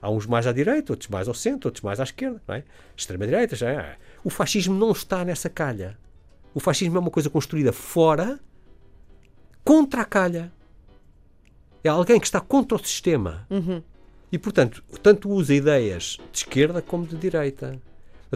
[0.02, 2.42] Há uns mais à direita, outros mais ao centro, outros mais à esquerda.
[2.48, 2.64] Não é?
[2.96, 3.98] Extrema-direita já é.
[4.24, 5.98] O fascismo não está nessa calha.
[6.54, 8.40] O fascismo é uma coisa construída fora
[9.66, 10.52] contra a calha.
[11.84, 13.48] É alguém que está contra o sistema.
[14.32, 17.80] E, portanto, tanto usa ideias de esquerda como de direita.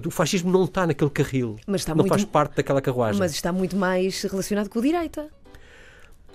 [0.06, 1.56] O fascismo não está naquele carril.
[1.66, 3.20] Mas está não muito- faz parte daquela carruagem.
[3.20, 5.28] Mas está muito mais relacionado com a direita.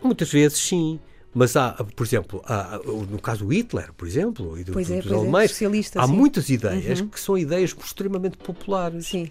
[0.03, 0.98] Muitas vezes, sim.
[1.33, 4.96] Mas há, por exemplo, há, no caso do Hitler, por exemplo, e do, pois é,
[4.96, 5.66] dos pois alemães, é,
[5.98, 6.12] há sim.
[6.12, 7.09] muitas ideias Uhum.
[7.09, 9.07] que são ideias extremamente populares.
[9.07, 9.31] Sim.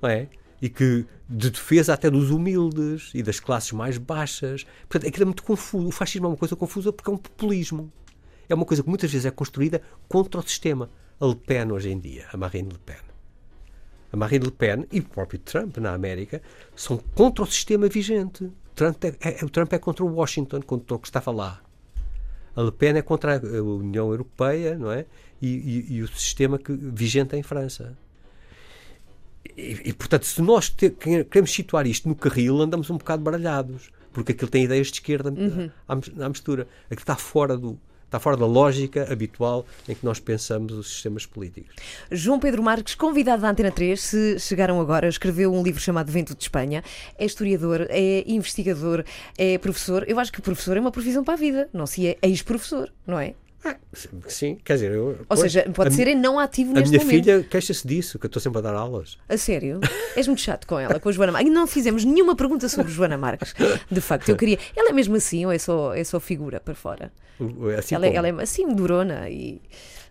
[0.00, 0.28] não é?
[0.60, 4.64] E que de defesa até dos humildes e das classes mais baixas.
[4.88, 5.86] Portanto, aquilo é muito confuso.
[5.88, 7.92] O fascismo é uma coisa confusa porque é um populismo.
[8.48, 10.90] É uma coisa que muitas vezes é construída contra o sistema.
[11.20, 12.96] A Le Pen hoje em dia, a Marine Le Pen.
[14.12, 16.40] A Marine Le Pen e o próprio Trump na América
[16.74, 18.50] são contra o sistema vigente.
[18.74, 21.60] Trump é, é- o Trump é contra o Washington, contra o que estava lá.
[22.56, 25.04] A Le Pen é contra a União Europeia não é?
[25.42, 27.96] e, e- e o sistema que, vigente em França.
[29.56, 33.90] E, e, portanto, se nós te- queremos situar isto no carril, andamos um bocado baralhados,
[34.12, 35.32] porque aquilo tem ideias de esquerda
[35.86, 36.66] à, mis- à mistura.
[36.86, 41.26] Aquilo está fora, do, está fora da lógica habitual em que nós pensamos os sistemas
[41.26, 41.74] políticos.
[42.10, 46.34] João Pedro Marques, convidado da Antena 3, se chegaram agora, escreveu um livro chamado Vento
[46.36, 46.82] de Espanha.
[47.18, 49.04] É historiador, é investigador,
[49.36, 50.04] é professor.
[50.08, 53.18] Eu acho que professor é uma profissão para a vida, não se é ex-professor, não
[53.18, 53.34] é?
[53.64, 53.76] Ah,
[54.28, 57.04] sim, quer dizer, eu, Ou pois, seja, pode a, ser não ativo A neste minha
[57.04, 57.24] momento.
[57.24, 59.18] filha queixa-se disso, que eu estou sempre a dar aulas.
[59.28, 59.80] A sério?
[60.16, 61.52] És muito chato com ela, com a Joana Marques.
[61.52, 63.54] Não fizemos nenhuma pergunta sobre Joana Marques.
[63.90, 64.58] De facto, eu queria.
[64.76, 67.12] Ela é mesmo assim ou é só, é só figura para fora?
[67.40, 69.60] O- Assim ela, é- ela é assim, durona e,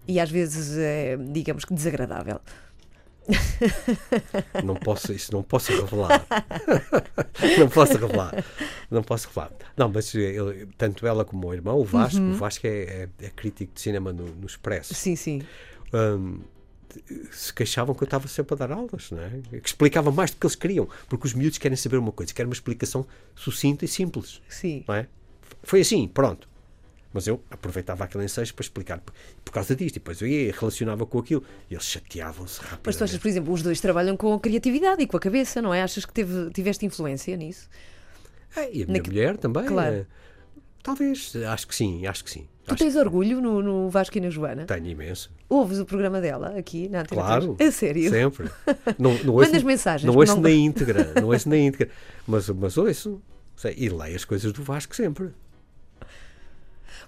[0.08, 2.40] e às vezes, é, digamos que desagradável.
[4.64, 6.26] Não posso, isso não posso revelar.
[7.58, 8.44] não posso revelar.
[8.90, 9.52] Não posso revelar.
[9.76, 12.32] Não, mas ele- tanto ela como o irmão, o Vasco, Uhum.
[12.32, 14.94] o Vasco é, é- é crítico de cinema no, no Expresso.
[14.94, 15.42] Sim, sim.
[15.94, 16.40] hum,
[17.32, 19.30] se queixavam que eu estava sempre a dar aulas, não é?
[19.60, 22.48] Que explicava mais do que eles queriam, porque os miúdos querem saber uma coisa, querem
[22.50, 24.84] uma explicação sucinta e simples, Sim.
[24.88, 25.08] não é?
[25.64, 26.48] Foi assim, pronto.
[27.18, 29.12] Mas eu aproveitava aquele ensejo para explicar por,
[29.44, 32.82] por causa disto, e depois eu ia relacionava com aquilo, e eles chateavam-se rapidamente.
[32.86, 35.60] Mas tu achas, por exemplo, os dois trabalham com a criatividade e com a cabeça,
[35.64, 35.82] não é?
[35.82, 37.68] Achas que teve, tiveste influência nisso?
[38.56, 39.66] É, e a minha Naque- mulher também.
[39.66, 39.96] Claro.
[39.96, 40.06] é.
[40.84, 42.48] talvez, acho que sim, acho que sim.
[42.66, 44.66] Tu Acho tens orgulho no, no Vasco e na Joana?
[44.66, 45.32] que tenho imenso.
[45.50, 47.56] Ouves o programa dela aqui na Antena Claro.
[47.56, 47.70] 3?
[47.70, 48.10] A sério?
[48.12, 48.50] Sempre.
[49.00, 51.14] Não, não ouço, Mandas mensagens, Não ouço não- na íntegra.
[51.20, 51.90] Não ouço na íntegra.
[52.28, 53.22] Mas, mas ouço.
[53.56, 55.30] Sei, e leio as coisas do Vasco sempre.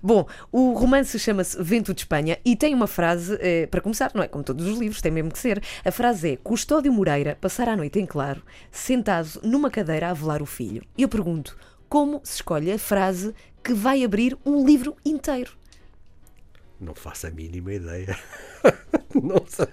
[0.02, 4.24] Bom, o romance chama-se Vento de Espanha e tem uma frase, eh, para começar, não
[4.24, 5.62] é como todos os livros, tem mesmo que ser.
[5.84, 10.42] A frase é: Custódio Moreira passará a noite em claro, sentado numa cadeira a velar
[10.42, 10.82] o filho.
[10.98, 11.58] E eu pergunto:
[11.88, 13.34] como se escolhe a frase
[13.64, 15.52] que vai abrir um livro inteiro?
[16.80, 18.18] Não faço a mínima ideia.
[19.14, 19.68] não sei.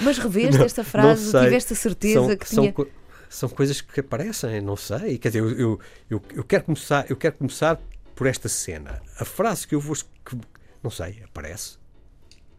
[0.00, 2.72] Mas reveste Não- esta frase, tiveste a certeza são, que são tinha.
[2.74, 2.86] co-
[3.30, 5.16] são coisas que aparecem, não sei.
[5.16, 5.80] Quer dizer, eu, eu,
[6.10, 7.80] eu, eu quero começar, eu quero começar
[8.22, 9.02] por esta cena.
[9.18, 9.96] A frase que eu vou.
[10.24, 10.38] Que,
[10.80, 11.76] não sei, aparece.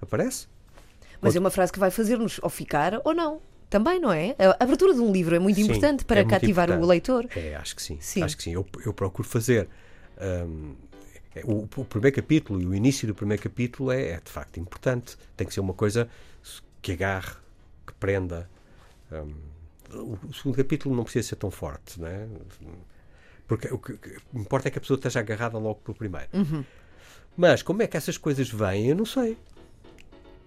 [0.02, 0.48] Aparece?
[1.22, 3.42] Mas é uma frase que vai fazer-nos ou ficar ou não.
[3.70, 4.36] Também, não é?
[4.60, 6.90] A abertura de um livro é muito Sim, importante para é cativar o importante.
[6.90, 7.28] leitor.
[7.34, 7.98] É, acho que sim.
[8.02, 8.24] Sim.
[8.24, 8.52] Acho que sim.
[8.52, 9.70] Eu, eu procuro fazer.
[10.22, 10.76] hum,
[11.34, 14.60] é, o, o primeiro capítulo e o início do primeiro capítulo é, é, de facto
[14.60, 15.16] importante.
[15.38, 16.10] Tem que ser uma coisa
[16.82, 17.36] que agarre,
[17.88, 18.50] que prenda.
[19.94, 22.28] O, o segundo capítulo não precisa ser tão forte, não é?
[23.58, 26.28] Porque o que, importa é que a pessoa esteja agarrada logo pelo primeiro.
[27.38, 29.38] Mas como é que essas coisas vêm, eu não sei.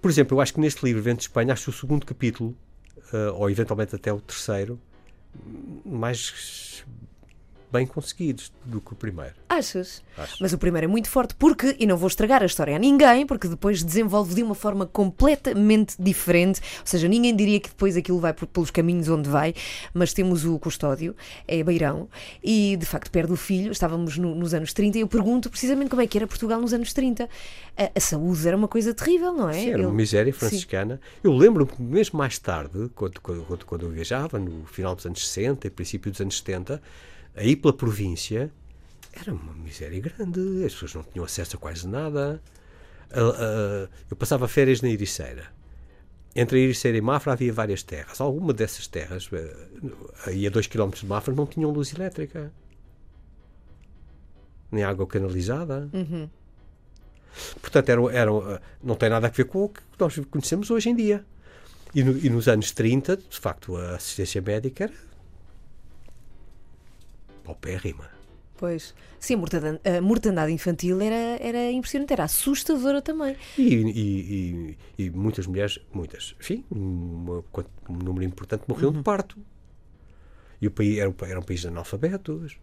[0.02, 2.56] Por exemplo, eu acho que neste livro, Vento de Espanha, acho que o segundo capítulo,
[3.12, 4.80] eh, ou eventualmente até o terceiro,
[5.84, 6.84] mais
[7.72, 9.34] bem conseguidos do que o primeiro.
[9.48, 10.02] Achas?
[10.16, 10.36] Acho.
[10.40, 13.26] Mas o primeiro é muito forte porque, e não vou estragar a história a ninguém,
[13.26, 18.18] porque depois desenvolve de uma forma completamente diferente, ou seja, ninguém diria que depois aquilo
[18.20, 19.54] vai por- pelos caminhos onde vai,
[19.92, 21.14] mas temos o custódio,
[21.46, 22.08] é Beirão,
[22.42, 25.90] e de facto perde o filho, estávamos no- nos anos 30, e eu pergunto precisamente
[25.90, 27.28] como é que era Portugal nos anos 30.
[27.76, 29.54] A, a saúde era uma coisa terrível, não é?
[29.54, 30.38] Sim, era uma Ele- miséria Sim.
[30.38, 31.00] franciscana.
[31.22, 35.66] Eu lembro-me mesmo mais tarde, quando, quando- quando eu viajava, no final dos anos 60
[35.66, 36.80] e princípio dos anos 70,
[37.36, 38.50] aí pela província,
[39.12, 40.64] era uma miséria grande.
[40.64, 42.42] As pessoas não tinham acesso a quase nada.
[44.10, 45.54] Eu passava férias na Ericeira.
[46.34, 48.20] Entre a Ericeira e Mafra havia várias terras.
[48.20, 49.56] Alguma dessas terras, eh,
[50.26, 52.52] aí a 2 km de Mafra, não tinham luz elétrica.
[54.70, 55.88] Nem água canalizada.
[57.60, 60.90] Portanto, eram, eram, eh, não tem nada a ver com o que nós conhecemos hoje
[60.90, 61.24] em dia.
[61.94, 64.92] E, no- e nos anos 30, de facto, a assistência médica era
[67.46, 68.06] paupérrima.
[68.58, 68.94] Pois.
[69.20, 73.36] Sim, a mortandade, a mortandade infantil era, era impressionante, era assustadora também.
[73.58, 77.44] E, e- e- e muitas mulheres, muitas, enfim, uma-
[77.88, 79.36] um número importante morreu de parto.
[80.60, 82.56] E o país era, um era um país de analfabetos.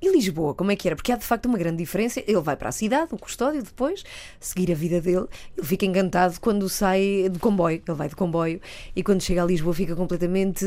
[0.00, 0.94] E Lisboa, como é que era?
[0.94, 2.20] Porque há de facto uma grande diferença.
[2.24, 4.04] Ele vai para a cidade, o custódio, depois,
[4.38, 5.26] seguir a vida dele.
[5.56, 7.82] Ele fica encantado quando sai do comboio.
[7.86, 8.60] Ele vai de comboio
[8.94, 10.64] e quando chega a Lisboa fica completamente.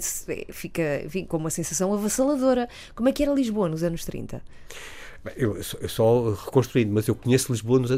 [0.00, 2.68] se- fica enfim, com uma sensação avassaladora.
[2.94, 4.42] Como é que era Lisboa nos anos 30?
[5.24, 7.90] Bem, Eu, eu só reconstruindo, mas eu conheço Lisboa, nos,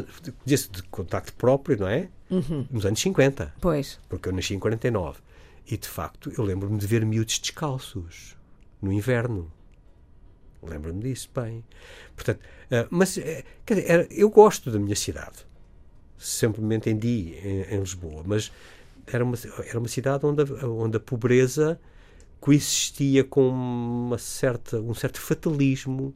[0.43, 2.09] conheço de contacto próprio, não é?
[2.69, 3.99] Nos anos 50, Pois.
[4.07, 5.17] porque eu nasci em 49.
[5.65, 8.35] E de facto, eu lembro-me de ver miúdos descalços
[8.79, 9.51] no inverno.
[10.61, 11.63] Lembro-me disso bem.
[12.15, 12.39] Portanto,
[12.71, 15.47] ah, mas eh, quer dizer, era- eu gosto da minha cidade.
[16.17, 18.51] Sempre me entendi em, em Lisboa, mas
[19.07, 19.35] era uma,
[19.67, 21.79] era uma cidade onde a, onde a pobreza
[22.41, 26.13] coexistia com uma certa, um certo fatalismo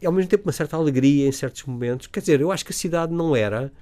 [0.00, 2.06] e ao mesmo tempo uma certa alegria em certos momentos.
[2.06, 3.72] Quer dizer, eu acho que a cidade não era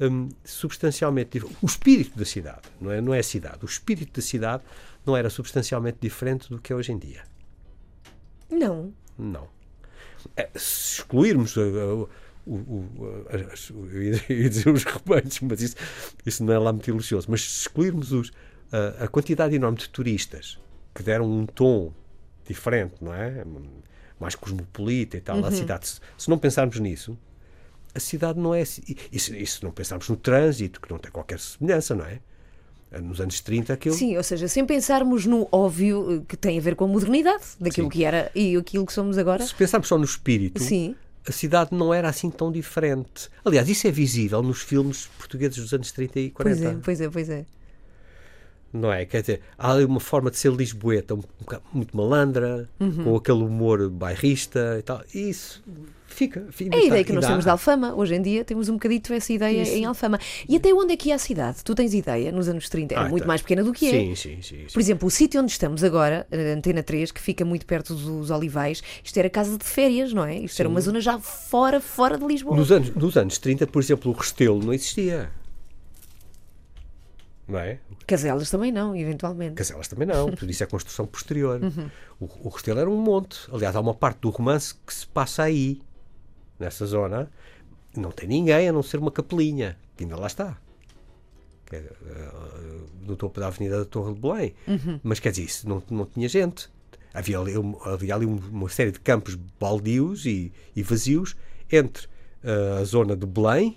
[0.00, 4.12] hum, substancialmente dif- o espírito da cidade, não é, não é a cidade, o espírito
[4.20, 4.62] da cidade
[5.04, 7.22] não era substancialmente diferente do que é hoje em dia.
[8.50, 8.92] Não.
[9.18, 9.48] Não.
[10.36, 12.08] É, se excluirmos uh, uh,
[12.46, 15.76] o, o- as- o- eu ia dizer os rebanhos, mas isso,
[16.24, 19.88] isso não é lá muito elogioso, mas se excluirmos os, uh, a quantidade enorme de
[19.88, 20.58] turistas
[20.94, 21.92] que deram um tom
[22.46, 23.44] diferente, não é?
[24.18, 25.86] Mais cosmopolita e tal, à cidade.
[25.88, 27.18] Se, se não pensarmos nisso,
[27.94, 28.82] a cidade não é assim.
[28.88, 32.04] E, e se, e se não pensarmos no trânsito, que não tem qualquer semelhança, não
[32.06, 32.20] é?
[33.02, 33.94] Nos anos 30, aquilo.
[33.94, 37.42] Sim, ou seja, sem pensarmos no óbvio eh, que tem a ver com a modernidade
[37.60, 37.90] daquilo Sim.
[37.90, 39.44] que era e aquilo que somos agora.
[39.44, 40.94] Se pensarmos só no espírito, Sim.
[41.28, 43.28] a cidade não era assim tão diferente.
[43.44, 46.56] Aliás, isso é visível nos filmes portugueses dos anos 30 e 40.
[46.60, 47.44] Pois é, pois é, pois é.
[48.72, 49.04] Não é?
[49.04, 53.04] Quer dizer, há ali uma forma de ser lisboeta um, um bocado muito malandra, Uhum.
[53.04, 55.02] com aquele humor bairrista e tal.
[55.14, 55.62] E isso
[56.16, 56.46] fica.
[56.50, 57.28] fica É a ideia que nós dá.
[57.28, 57.94] temos de Alfama.
[57.94, 59.72] Hoje em dia temos um bocadito essa ideia Isso.
[59.72, 60.18] em Alfama.
[60.48, 61.62] E até onde é que ia a cidade?
[61.62, 62.32] Tu tens ideia?
[62.32, 63.28] Nos anos 30 era Ah, muito tá.
[63.28, 63.90] mais pequena do que é.
[63.90, 64.56] Sim, sim, sim.
[64.66, 64.66] sim.
[64.72, 68.30] Por exemplo, o sítio onde estamos agora, a Antena 3, que fica muito perto dos
[68.30, 70.38] Olivais, isto era casa de férias, não é?
[70.38, 72.56] Isto era uma zona já fora, fora de Lisboa.
[72.56, 75.30] Nos anos, nos anos 30, por exemplo, o Restelo não existia.
[77.48, 77.78] Não é?
[78.08, 79.54] Caselas também não, eventualmente.
[79.54, 81.60] Caselas também não, tudo isso é construção posterior.
[81.66, 81.90] Uhum.
[82.18, 83.38] O, o Restelo era um monte.
[83.52, 85.80] Aliás, há uma parte do romance que se passa aí,
[86.58, 87.30] nessa zona.
[87.96, 90.58] Não tem ninguém a não ser uma capelinha, que ainda lá está.
[91.72, 92.30] É, eh,
[93.06, 94.54] no topo da Avenida da Torre de Belém.
[94.68, 95.00] Uhum.
[95.02, 96.68] Mas quer dizer, isso não, não tinha gente.
[97.12, 97.52] Havia ali,
[97.84, 101.34] havia ali um- uma série de campos baldios e, e vazios
[101.72, 102.06] entre
[102.44, 103.76] eh, a zona de Belém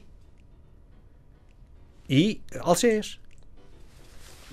[2.10, 3.20] e Algés.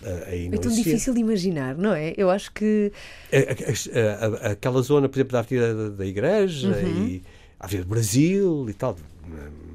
[0.03, 0.85] Eh, aí É tão existia.
[0.85, 2.15] difícil de imaginar, não é?
[2.17, 2.93] Eu acho que.
[3.33, 7.07] A- a- a- aquela zona, por exemplo, da Avenida da, da Igreja Uhum.
[7.09, 7.23] e
[7.59, 8.97] a Avenida do Brasil e tal,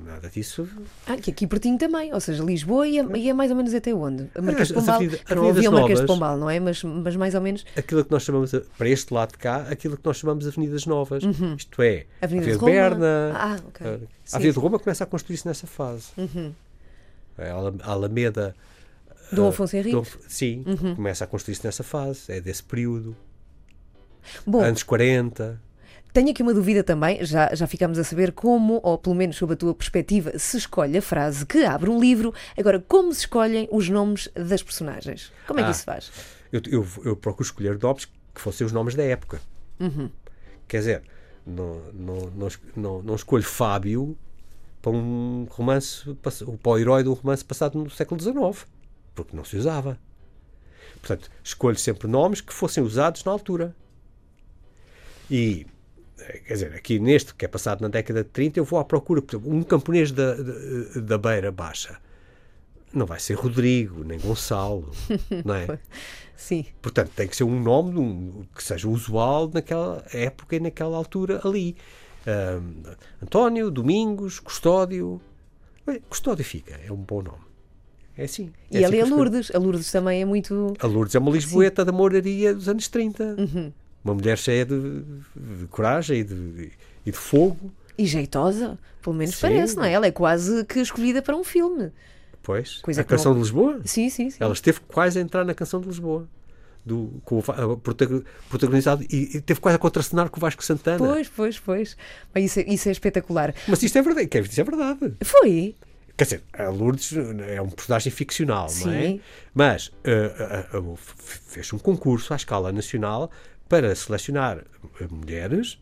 [0.06, 0.68] nada disso.
[1.08, 2.14] Ah, que aqui pertinho também.
[2.14, 4.30] Ou seja, Lisboa ia, ia mais ou menos até onde?
[4.36, 4.96] A Marquês de Pombal.
[4.96, 6.06] avenida- não havia o Marquês de.
[6.06, 6.60] Pombal, não é?
[6.60, 7.66] Mas, mas mais ou menos.
[7.76, 10.50] Aquilo que nós chamamos, a- para este lado de cá, aquilo que nós chamamos de
[10.52, 11.24] Avenidas Novas.
[11.58, 12.04] Isto é, Uhum.
[12.22, 12.72] Avenida de Roma.
[12.72, 13.32] Berna.
[13.36, 13.88] Ah, ok.
[13.88, 13.96] a- Sim.
[13.96, 14.08] Uhum.
[14.32, 16.08] A Avenida de Roma começa a construir-se nessa fase.
[17.38, 18.56] É, A Ala- a Alameda.
[19.32, 19.94] Dom ah, Afonso Henriques.
[20.12, 20.96] Dom- sim, Uhum.
[20.96, 22.24] começa a construir-se nessa fase.
[22.32, 23.16] É desse período.
[24.46, 25.60] Bom, Anos 40.
[26.14, 29.54] Tenho aqui uma dúvida também, já, já ficámos a saber como, ou pelo menos sob
[29.54, 32.34] a tua perspectiva, se escolhe a frase que abre um livro.
[32.58, 35.32] Agora, como se escolhem os nomes das personagens?
[35.48, 35.72] Como é que Ah.
[35.72, 36.12] isso se faz?
[36.52, 39.40] Eu, eu, eu procuro escolher nomes que fossem os nomes da época.
[39.80, 40.10] Uhum.
[40.68, 41.04] Quer dizer,
[41.46, 42.32] não, não,
[42.76, 44.18] não, não, escolho Fábio
[44.82, 48.68] para um romance, para o herói de um romance passado no século XIX,
[49.16, 49.98] porque não se usava.
[51.00, 53.74] Portanto, escolho sempre nomes que fossem usados na altura.
[55.30, 55.66] E,
[56.46, 59.22] quer dizer, aqui neste, que é passado na década de 30, eu vou à procura,
[59.22, 61.98] por exemplo, um camponês da, da, da Beira Baixa.
[62.94, 64.92] Não vai ser Rodrigo, nem Gonçalo,
[65.46, 65.80] não é?
[66.36, 66.66] Sim.
[66.82, 71.40] Portanto, tem que ser um nome um- que seja usual naquela época e naquela altura
[71.46, 71.76] ali.
[72.28, 72.84] Ahm,
[73.24, 75.22] António, Domingos, Custódio.
[76.10, 77.40] Custódio fica, é um bom nome.
[78.18, 78.52] É assim.
[78.72, 79.16] é E assim ali a escolho.
[79.24, 79.56] Lourdes.
[79.56, 80.74] A Lourdes também é muito.
[80.80, 83.36] A Lourdes é uma lisboeta da moraria dos anos 30.
[83.40, 83.74] Uhum.
[84.04, 85.04] Uma mulher cheia de,
[85.36, 86.72] de coragem e de,
[87.06, 87.72] e de fogo.
[87.98, 89.42] E jeitosa, pelo menos Sim.
[89.42, 89.92] parece, não é?
[89.92, 91.92] Ela é quase que escolhida para um filme.
[92.42, 93.82] Pois, Coisa a canção não- de Lisboa.
[93.86, 94.38] Sim, sim, sim.
[94.40, 96.28] Ela esteve quase a entrar na canção de Lisboa.
[96.84, 97.44] Do, com o,
[98.50, 100.98] protagonizado e, e teve quase a contracenar com o Vasco Santana.
[100.98, 101.98] Pois, pois, pois.
[102.34, 103.54] Mas isso, é- isso é espetacular.
[103.68, 105.14] Mas isto é verdade, quer dizer, isto é verdade.
[105.24, 105.76] Foi.
[106.18, 107.14] Quer dizer, a Lourdes
[107.48, 109.02] é um personagem ficcional, não é?
[109.06, 109.22] Sim.
[109.54, 111.14] Mas eh, a- a- f-
[111.50, 113.30] fez um concurso à escala nacional
[113.72, 114.66] para selecionar
[115.00, 115.82] eh, mulheres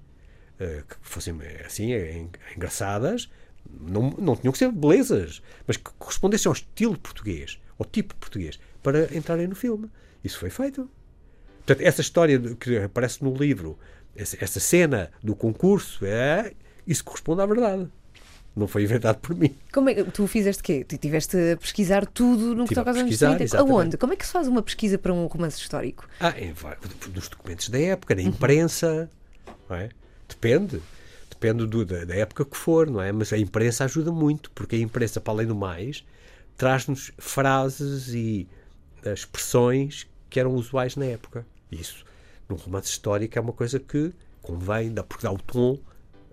[0.60, 3.32] eh, que fossem eh, assim, en- engraçadas,
[3.68, 8.60] não, não tinham que ser belezas, mas que correspondessem ao estilo português, ao tipo português,
[8.84, 9.90] para entrarem no filme.
[10.24, 10.88] Isso foi feito.
[11.66, 13.76] Portanto, essa história que aparece no livro,
[14.16, 16.54] essa cena do concurso, é,
[16.86, 17.88] isso corresponde à verdade.
[18.60, 19.56] Não foi inventado por mim.
[19.72, 20.84] Como é que tu fizeste quê?
[20.84, 23.44] Tu tiveste a pesquisar tudo no que toca aos anos pesquisar, 30?
[23.46, 23.74] exatamente.
[23.74, 23.98] Aonde?
[23.98, 26.06] Como é que se faz uma pesquisa para um romance histórico?
[26.20, 26.54] Ah, em
[27.14, 29.10] nos documentos da época, na imprensa,
[29.70, 29.90] não é?
[30.28, 30.82] Depende.
[31.30, 33.14] depende do, da, da, época que for, não é?
[33.14, 36.04] Mas a imprensa ajuda muito, porque a imprensa, para além do mais,
[36.58, 38.46] traz-nos frases e
[39.06, 41.46] uh, expressões que eram usuais na época.
[41.72, 42.04] Isso,
[42.50, 45.80] num romance histórico, é uma coisa que convém, dá, porque dá o tom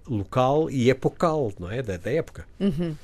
[0.08, 1.82] local e epocal, não é?
[1.82, 2.46] Da, da época.
[2.60, 2.94] Uhum.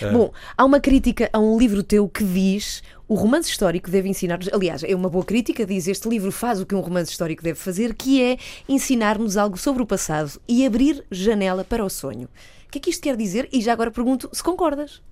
[0.00, 0.12] Uh.
[0.12, 4.48] Bom, há uma crítica a um livro teu que diz o romance histórico deve ensinar-nos.
[4.52, 7.58] Aliás, é uma boa crítica, diz este livro faz o que um romance histórico deve
[7.58, 8.38] fazer, que é
[8.68, 12.28] ensinar-nos algo sobre o passado e abrir janela para o sonho.
[12.66, 13.48] O que é que isto quer dizer?
[13.52, 15.02] E já agora pergunto se concordas.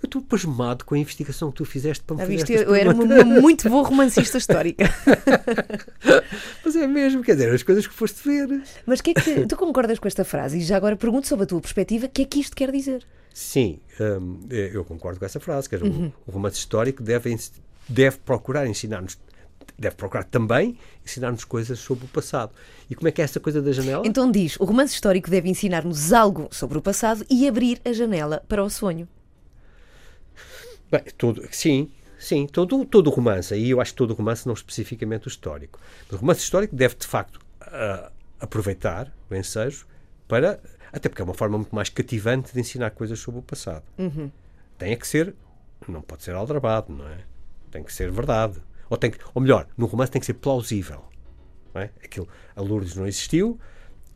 [0.00, 2.94] Eu estou pasmado com a investigação que tu fizeste para me fazer viste, Eu era
[2.94, 4.84] uma, muito boa romancista histórica.
[6.64, 8.62] Mas é mesmo, quer dizer, as coisas que foste ver.
[8.86, 10.58] Mas que é que tu concordas com esta frase?
[10.58, 13.04] E já agora pergunto sobre a tua perspectiva, o que é que isto quer dizer?
[13.34, 16.12] Sim, hum, eu concordo com essa frase, que uhum.
[16.26, 17.36] o, romance histórico deve,
[17.88, 19.18] deve procurar ensinar-nos
[19.78, 22.52] deve procurar também ensinar-nos coisas sobre o passado.
[22.88, 24.02] E como é que é essa coisa da janela?
[24.04, 28.42] Então diz, o romance histórico deve ensinar-nos algo sobre o passado e abrir a janela
[28.48, 29.08] para o sonho.
[30.90, 35.28] Bem, todo, sim, sim, todo, todo romance, aí eu acho todo romance, não especificamente o
[35.28, 35.78] histórico.
[36.06, 39.86] Mas o romance histórico deve, de facto, uh, aproveitar o ensejo
[40.26, 40.60] para.
[40.90, 43.84] Até porque é uma forma muito mais cativante de ensinar coisas sobre o passado.
[43.98, 44.30] Uhum.
[44.78, 45.34] Tem que ser.
[45.86, 47.18] Não pode ser aldrabado, não é?
[47.70, 48.58] Tem que ser verdade.
[48.88, 51.04] Ou, tem que, ou melhor, no romance tem que ser plausível.
[51.74, 51.90] Não é?
[52.02, 53.60] Aquilo, a Lourdes não existiu,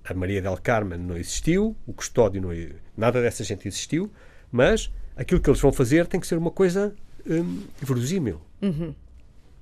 [0.03, 2.51] a Maria del Carmen não existiu, o Custódio não.
[2.97, 4.11] Nada dessa gente existiu,
[4.51, 6.95] mas aquilo que eles vão fazer tem que ser uma coisa
[7.27, 8.41] hum, verosímil.
[8.61, 8.95] Uhum.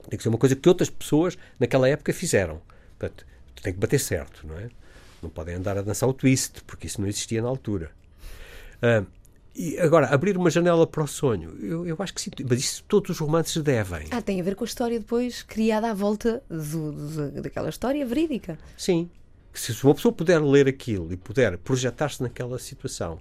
[0.09, 2.61] Tem que ser uma coisa que outras pessoas naquela época fizeram.
[2.99, 3.27] Portanto,
[3.63, 4.69] tem que bater certo, não é?
[5.23, 7.91] Não podem andar a dançar o twist, porque isso não existia na altura.
[8.77, 9.07] Uh,
[9.55, 12.85] e agora, abrir uma janela para o sonho, eu, eu acho que sim, mas isso
[12.85, 14.07] todos os romances devem.
[14.11, 18.05] Ah, tem a ver com a história depois criada à volta do, do, daquela história
[18.07, 18.59] verídica.
[18.77, 19.11] Sim.
[19.53, 23.19] Se uma pessoa puder ler aquilo e puder projetar-se naquela situação,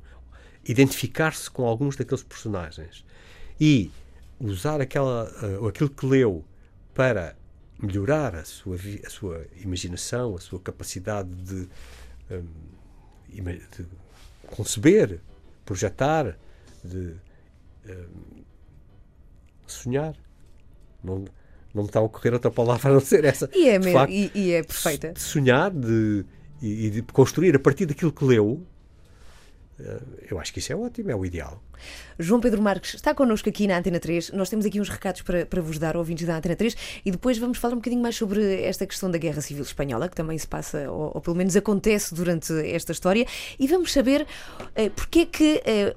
[0.70, 3.04] identificar-se com alguns daqueles personagens
[3.60, 3.92] e
[4.40, 6.46] usar aquela, uh, aquilo que leu
[6.94, 7.36] para
[7.82, 11.68] melhorar a sua, a sua imaginação, a sua capacidade de,
[12.30, 12.46] um,
[13.32, 13.86] de
[14.48, 15.20] conceber,
[15.66, 16.38] projetar,
[16.84, 17.16] de
[17.88, 18.44] um,
[19.66, 20.16] sonhar.
[21.04, 21.26] Não,
[21.74, 23.50] não me está a ocorrer outra palavra a não ser essa.
[23.54, 25.14] E é, facto, e, e, é perfeita.
[25.14, 26.26] De sonhar de,
[26.62, 28.79] e, e de construir a partir daquilo que leu eh,
[30.30, 31.62] eu acho que isso é ótimo, é o ideal.
[32.18, 34.32] João Pedro Marques está connosco aqui na Antena 3.
[34.32, 37.38] Nós temos aqui uns recados para, para vos dar, ouvintes da Antena 3, e depois
[37.38, 40.48] vamos falar um bocadinho mais sobre esta questão da Guerra Civil Espanhola, que também se
[40.48, 43.26] passa, ou, ou pelo menos acontece durante esta história,
[43.58, 44.28] e vamos saber
[44.76, 45.62] eh, porque é que.
[45.66, 45.96] Eh,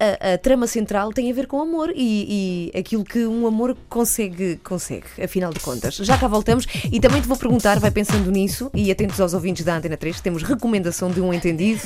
[0.00, 3.76] a, a, trama central tem a ver com amor e, e, aquilo que um amor
[3.86, 5.96] consegue, consegue, afinal de contas.
[5.96, 9.62] Já cá voltamos e também te vou perguntar, vai pensando nisso e atentos aos ouvintes
[9.62, 11.82] da Antena 3, temos recomendação de um entendido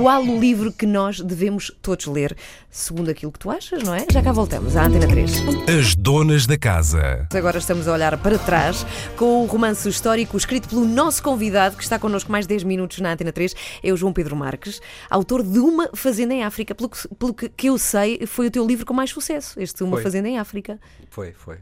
[0.00, 2.34] qual o livro que nós devemos todos ler,
[2.70, 4.06] segundo aquilo que tu achas, não é?
[4.10, 5.30] Já cá voltamos à Antena 3.
[5.78, 7.28] As Donas da Casa.
[7.34, 11.82] Agora estamos a olhar para trás com o romance histórico escrito pelo nosso convidado, que
[11.82, 15.58] está connosco mais 10 minutos na Antena 3, é o João Pedro Marques, autor de
[15.58, 16.74] Uma Fazenda em África.
[16.74, 19.98] Pelo que, pelo que eu sei, foi o teu livro com mais sucesso, este Uma
[19.98, 20.02] foi.
[20.02, 20.80] Fazenda em África.
[21.10, 21.56] Foi, foi.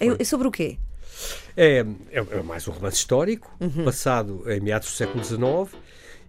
[0.00, 0.16] É foi.
[0.18, 0.76] É sobre o quê?
[1.56, 3.84] É, é, é mais um romance histórico, uhum.
[3.84, 5.85] passado em meados do século XIX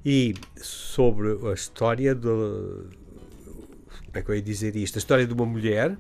[0.10, 2.90] e sobre a história do.
[4.06, 4.96] Como é que eu ia dizer isto?
[4.96, 5.98] A história de uma mulher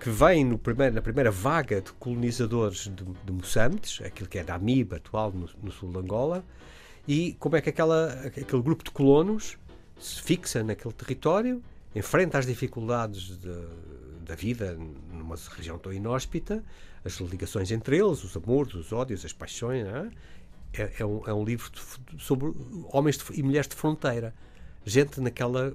[0.00, 4.56] que vem primeiro, na primeira vaga de colonizadores de, de Moçambique, aquilo que é da
[4.56, 6.44] Amiba atual no, no, sul de Angola,
[7.06, 9.56] e como é que aquela, aquele grupo de colonos
[10.00, 11.62] se fixa naquele território,
[11.94, 13.54] enfrenta as dificuldades de,
[14.26, 14.76] da vida
[15.12, 16.60] numa região tão inóspita,
[17.04, 20.10] as ligações entre eles, os amores, os ódios, as paixões, é?
[20.72, 22.52] É, é, um, é um livro de, sobre
[22.92, 24.34] homens de, e mulheres de fronteira.
[24.84, 25.74] Gente naquela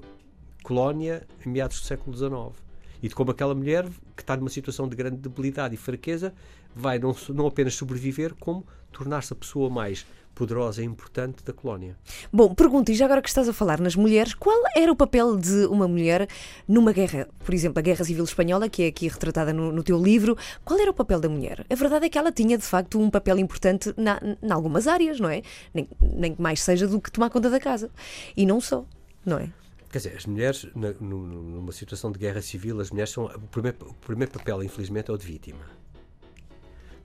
[0.63, 2.61] colónia em meados do século XIX.
[3.01, 6.33] E de como aquela mulher, que está numa situação de grande debilidade e fraqueza,
[6.75, 10.05] vai não, não apenas sobreviver, como tornar-se a pessoa mais
[10.37, 11.97] poderosa e importante da colónia.
[12.31, 15.35] Bom, pergunto, e já agora que estás a falar nas mulheres, qual era o papel
[15.35, 16.27] de uma mulher
[16.67, 17.27] numa guerra?
[17.43, 20.79] Por exemplo, a Guerra Civil Espanhola, que é aqui retratada no, no teu livro, qual
[20.79, 21.65] era o papel da mulher?
[21.67, 25.29] A verdade é que ela tinha, de facto, um papel importante em algumas áreas, não
[25.29, 25.41] é?
[25.73, 27.89] Nem, nem mais seja do que tomar conta da casa.
[28.35, 28.85] E não só,
[29.25, 29.49] não é?
[29.89, 33.25] Quer dizer, as mulheres, na, numa situação de guerra civil, as mulheres são.
[33.25, 35.76] O primeiro, o primeiro papel, infelizmente, é o de vítima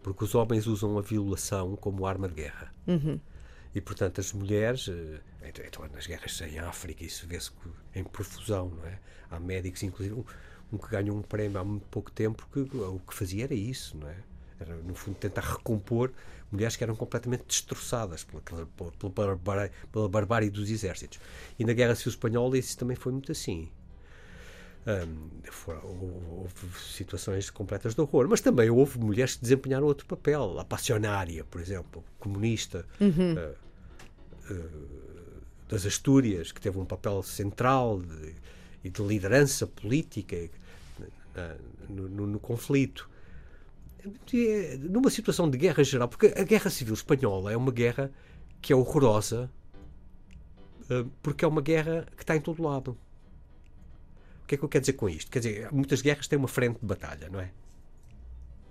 [0.02, 2.72] porque os homens usam a violação como arma de guerra.
[2.86, 3.18] Uhum.
[3.74, 7.50] E, portanto, as mulheres, eh, então, então, nas guerras em África, isso vê-se
[7.94, 8.98] em profusão, não é?
[9.30, 10.24] Há médicos, inclusive, um,
[10.72, 13.96] um, que ganhou um prémio há muito pouco tempo, que o que fazia era isso,
[13.96, 14.16] não é?
[14.60, 16.12] Era, no fundo, tentar recompor
[16.50, 21.18] mulheres que eram completamente destroçadas pela, pela, pela, barbárie, pela barbárie dos exércitos.
[21.58, 23.70] E na Guerra Civil Espanhola isso também foi muito assim.
[24.84, 25.30] Um,
[26.40, 30.58] houve situações completas de horror, mas também houve mulheres que desempenharam outro papel.
[30.58, 33.34] A passionária, por exemplo, comunista uhum.
[33.34, 38.34] uh, uh, das Astúrias, que teve um papel central de,
[38.82, 40.50] e de liderança política
[41.88, 43.08] no, no, no, conflito.
[44.80, 48.10] Numa situação de guerra geral, porque a guerra civil espanhola é uma guerra
[48.60, 49.48] que é horrorosa,
[50.90, 52.98] uh, porque é uma guerra que está em todo lado
[54.52, 55.30] que é que eu quero dizer com isto?
[55.30, 57.50] Quer dizer, muitas guerras têm uma frente de batalha, não é?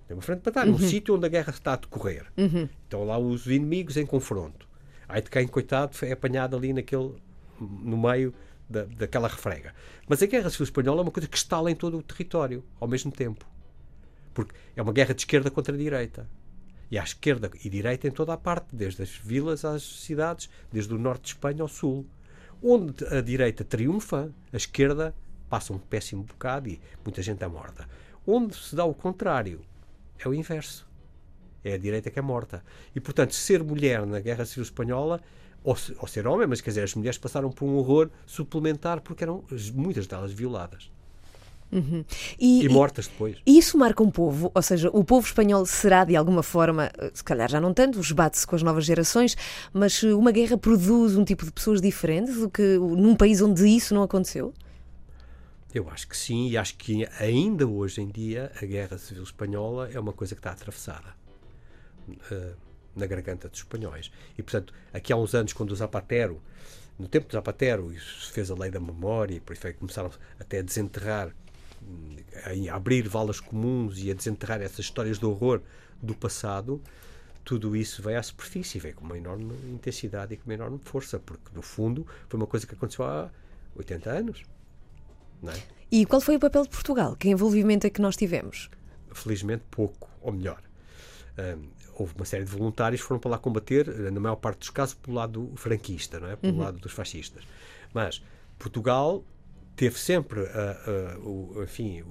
[0.08, 0.76] Tem uma frente de batalha, uhum.
[0.76, 2.26] um sítio onde a guerra está a decorrer.
[2.38, 2.70] Uhum.
[2.84, 4.68] Estão lá os inimigos em confronto.
[5.10, 7.16] Aí de quem, coitado, é apanhado ali naquele,
[7.60, 8.34] no meio
[8.70, 9.74] da, daquela refrega.
[10.08, 12.88] Mas a Guerra Civil Espanhola é uma coisa que está em todo o território, ao
[12.88, 13.46] mesmo tempo.
[14.34, 16.30] Porque é uma guerra de esquerda contra a direita.
[16.92, 20.94] E há esquerda e direita em toda a parte, desde as vilas às cidades, desde
[20.94, 22.06] o norte de Espanha ao sul.
[22.62, 25.16] Onde a direita triunfa, a esquerda
[25.52, 27.86] passa um péssimo bocado e muita gente é morta.
[28.26, 29.60] Onde se dá o contrário,
[30.18, 30.88] é o inverso.
[31.62, 32.64] É a direita que é morta.
[32.96, 35.20] E, portanto, ser mulher na Guerra Civil Espanhola,
[35.62, 39.26] ou, ou ser homem, mas quer dizer, as mulheres passaram por um horror suplementar porque
[39.26, 39.44] eram
[39.74, 40.90] muitas delas violadas.
[41.70, 42.04] Uhum.
[42.40, 43.38] E, e, mortas depois.
[43.46, 47.24] E isso marca um povo, ou seja, o povo espanhol será de alguma forma, se
[47.24, 49.36] calhar já não tanto, esbate-se com as novas gerações,
[49.74, 53.94] mas uma guerra produz um tipo de pessoas diferentes do que num país onde isso
[53.94, 54.54] não aconteceu?
[55.74, 59.90] Eu acho que sim, e acho que ainda hoje em dia a Guerra Civil Espanhola
[59.90, 61.16] é uma coisa que está atravessada
[62.10, 62.56] uh,
[62.94, 64.12] na garganta dos espanhóis.
[64.38, 66.42] E, portanto, aqui há uns anos, quando o Zapatero,
[67.00, 69.80] no tempo do Zapatero, isso fez a lei da memória, e por isso é que
[69.80, 71.34] começaram até a desenterrar,
[72.70, 75.62] a abrir valas comuns e a desenterrar essas histórias de horror
[76.02, 76.82] do passado,
[77.46, 81.18] tudo isso veio à superfície, veio com uma enorme intensidade e com uma enorme força,
[81.18, 83.32] porque, no fundo, foi uma coisa que aconteceu há
[83.76, 84.44] 80 anos.
[85.48, 85.62] É?
[85.92, 87.16] E qual foi o papel de Portugal?
[87.16, 88.70] Que envolvimento é que nós tivemos?
[89.14, 90.62] Felizmente pouco, ou melhor.
[91.38, 94.70] Um, houve uma série de voluntários que foram para lá combater, na maior parte dos
[94.70, 96.36] casos, pelo lado franquista, não é?
[96.36, 96.60] pelo uhum.
[96.60, 97.44] lado dos fascistas.
[97.94, 98.24] Mas
[98.58, 99.24] Portugal
[99.76, 102.04] teve sempre a, a, o, enfim,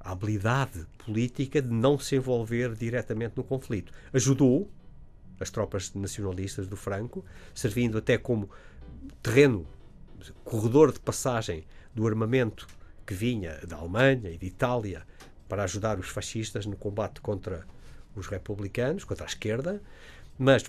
[0.00, 3.92] a habilidade política de não se envolver diretamente no conflito.
[4.12, 4.70] Ajudou
[5.40, 7.24] as tropas nacionalistas do Franco,
[7.54, 8.50] servindo até como
[9.22, 9.66] terreno
[10.44, 11.64] corredor de passagem
[11.94, 12.66] do armamento
[13.06, 15.06] que vinha da Alemanha e de Itália
[15.48, 17.66] para ajudar os fascistas no combate contra
[18.14, 19.82] os republicanos, contra a esquerda,
[20.38, 20.64] mas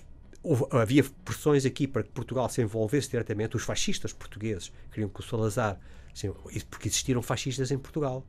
[0.70, 3.56] havia pressões aqui para que Portugal se envolvesse diretamente.
[3.56, 5.78] Os fascistas portugueses queriam que o Salazar,
[6.70, 8.24] porque existiram fascistas em Portugal,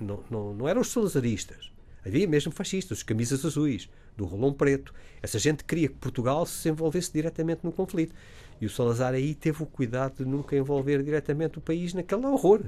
[0.00, 1.70] não, não, não eram os salazaristas,
[2.06, 4.94] havia mesmo fascistas, os camisas azuis, do rolão preto.
[5.20, 8.14] Essa gente queria que Portugal se envolvesse diretamente no conflito.
[8.60, 12.62] E o Salazar aí teve o cuidado de nunca envolver diretamente o país naquele horror.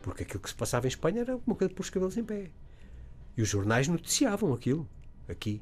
[0.00, 2.50] Porque aquilo que se passava em Espanha era uma coisa por os cabelos em pé.
[3.36, 4.88] E os jornais noticiavam aquilo,
[5.28, 5.60] aqui.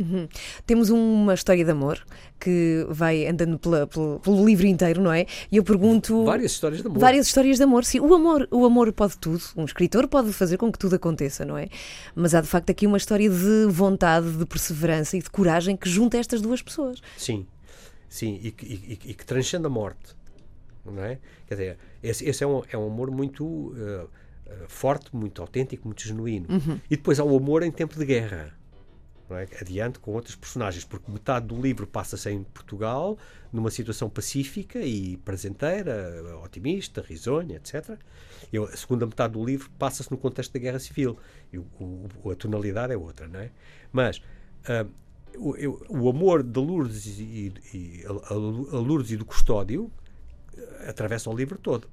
[0.00, 0.26] Uhum.
[0.66, 2.02] Temos uma história de amor
[2.38, 5.26] que vai andando pela, pelo, pelo, livro inteiro, não é?
[5.52, 6.24] E eu pergunto.
[6.24, 6.98] Várias histórias de amor.
[6.98, 8.00] Várias histórias de amor, sim.
[8.00, 9.42] O amor, o amor pode tudo.
[9.56, 11.68] Um escritor pode fazer com que tudo aconteça, não é?
[12.14, 15.88] Mas há de facto aqui uma história de vontade, de perseverança e de coragem que
[15.88, 17.02] junta estas duas pessoas.
[17.16, 17.46] Sim,
[18.08, 18.40] sim.
[18.42, 20.16] E, e, e que transcende a morte,
[20.84, 21.18] não é?
[21.46, 23.44] Quer dizer, esse, esse é, um, é um amor muito.
[23.44, 24.08] Uh,
[24.66, 26.46] forte, muito autêntico, muito genuíno.
[26.50, 26.80] Uhum.
[26.90, 28.52] E depois há o amor em tempo de guerra
[29.36, 29.46] é?
[29.60, 33.18] adiante com outros personagens, porque metade do livro passa-se em Portugal,
[33.52, 37.98] numa situação pacífica e prazenteira, otimista, risonha, etc.
[38.52, 41.18] E a segunda metade do livro passa-se no contexto da Guerra Civil.
[41.52, 41.66] E o,
[42.24, 43.50] o, a tonalidade é outra, não é?
[43.92, 44.90] Mas uh,
[45.36, 49.90] o, o, amor de Lourdes e, e a, a, Lourdes e do Custódio
[50.56, 51.88] ah, atravessa o livro todo.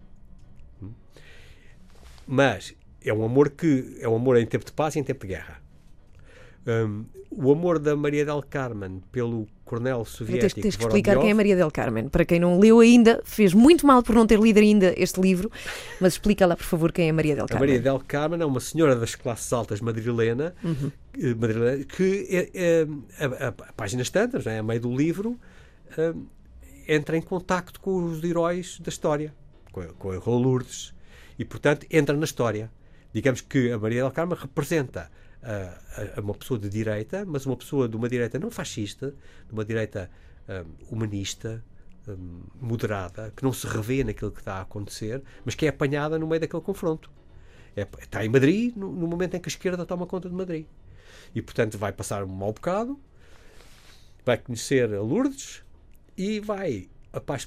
[0.81, 0.91] Hum?
[2.25, 5.21] Mas é um amor que é um amor em tempo de paz e em tempo
[5.21, 5.61] de guerra.
[6.67, 10.41] Um, o amor da Maria del Carmen pelo coronel soviético.
[10.41, 12.09] Tens, tens que explicar quem é Maria del Carmen.
[12.09, 15.51] Para quem não leu ainda, fez muito mal por não ter lido ainda este livro,
[16.01, 17.63] mas explica lá, por favor, quem é Maria del Carmen.
[17.63, 20.91] A Maria del Carmen é uma senhora das classes altas madrilena, uhum.
[21.17, 22.87] Eh, madrilena que é, é,
[23.19, 25.39] a, a, a, páginas tantas, é, a meio do livro,
[25.97, 26.25] um,
[26.87, 29.33] entra em contacto com os heróis da história,
[29.71, 30.93] com, com a Lourdes,
[31.37, 32.71] e, portanto, entra na história.
[33.13, 35.09] Digamos que a Maria del Carmen representa
[35.47, 39.15] a, a, uma pessoa de direita, mas uma pessoa de uma direita não fascista,
[39.47, 40.11] de uma direita
[40.47, 41.63] um, humanista,
[42.07, 46.19] um, moderada, que não se revê naquilo que está a acontecer, mas que é apanhada
[46.19, 47.09] no meio daquele confronto.
[47.75, 50.65] É, está em Madrid no, no momento em que a esquerda toma conta de Madrid.
[51.33, 52.99] E, portanto, vai passar um mau bocado,
[54.25, 55.63] vai conhecer a Lourdes
[56.17, 56.89] e vai,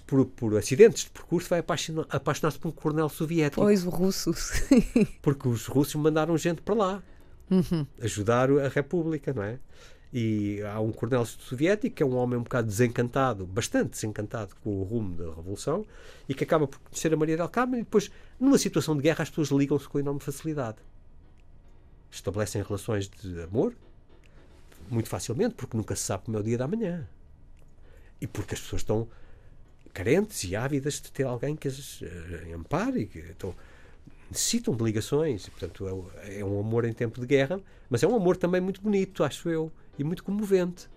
[0.07, 3.61] por, por acidentes de percurso, vai apaixonar- apaixonar-se por um coronel soviético.
[3.61, 4.33] Pois, o russo.
[5.21, 7.03] Porque os russos mandaram gente para lá
[8.01, 9.59] ajudar a República, não é?
[10.13, 14.81] E há um coronel soviético que é um homem um bocado desencantado, bastante desencantado com
[14.81, 15.87] o rumo da Revolução
[16.29, 19.23] e que acaba por conhecer a Maria del Carmen e depois, numa situação de guerra,
[19.23, 20.79] as pessoas ligam-se com enorme facilidade.
[22.11, 23.73] Estabelecem relações de amor
[24.91, 27.07] muito facilmente, porque nunca se sabe como é o dia da manhã.
[28.21, 29.09] E porque as pessoas estão
[29.93, 33.55] carentes e ávidas de ter alguém que as eh, ampare e que estão,
[34.31, 35.49] necessitam de ligações.
[35.49, 35.87] Portanto,
[36.19, 39.25] é é um amor em tempo de guerra, mas é um amor também muito bonito,
[39.25, 40.89] acho eu, e muito comovente.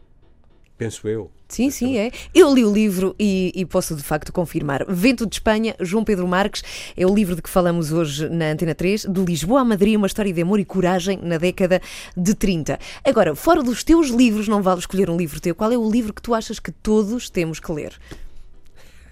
[0.77, 1.29] Penso eu.
[1.47, 2.11] Sim, sim, é.
[2.33, 4.83] Eu li o livro e, e posso de facto confirmar.
[4.89, 6.63] Vento de Espanha, João Pedro Marques,
[6.97, 10.07] é o livro de que falamos hoje na Antena 3, de Lisboa a Madrid, uma
[10.07, 11.79] história de amor e coragem na década
[12.17, 12.79] de 30.
[13.05, 16.11] Agora, fora dos teus livros, não vale escolher um livro teu, qual é o livro
[16.11, 17.93] que tu achas que todos temos que ler?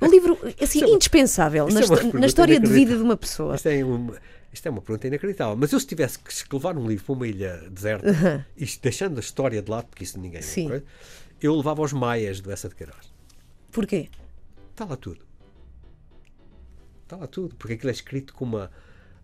[0.01, 3.55] Um livro, assim, é indispensável na, é na história de vida de uma pessoa.
[3.55, 4.17] Isto é, uma,
[4.51, 5.55] isto é uma pergunta inacreditável.
[5.55, 9.19] Mas eu, se tivesse que levar um livro para uma ilha deserta, isto, deixando a
[9.19, 10.69] história de lado, porque isso ninguém Sim.
[10.69, 10.83] coisa,
[11.39, 13.13] eu levava aos Maias do Essa de Queiroz.
[13.71, 14.09] Porquê?
[14.71, 15.21] Está lá tudo.
[17.03, 17.55] Está lá tudo.
[17.55, 18.71] Porque aquilo é escrito com uma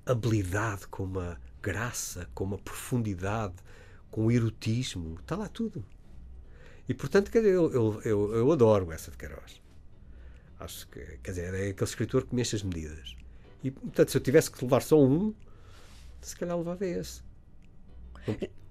[0.06, 3.56] habilidade, com uma graça, com uma profundidade,
[4.12, 5.18] com um erotismo.
[5.20, 5.84] Está lá tudo.
[6.88, 9.62] E portanto, eu, eu, eu, eu adoro essa de Queiroz.
[10.60, 13.16] Acho que, quer dizer, é aquele escritor que mexe as medidas.
[13.64, 15.34] E portanto, se eu tivesse que levar só um,
[16.22, 17.22] se calhar levava esse.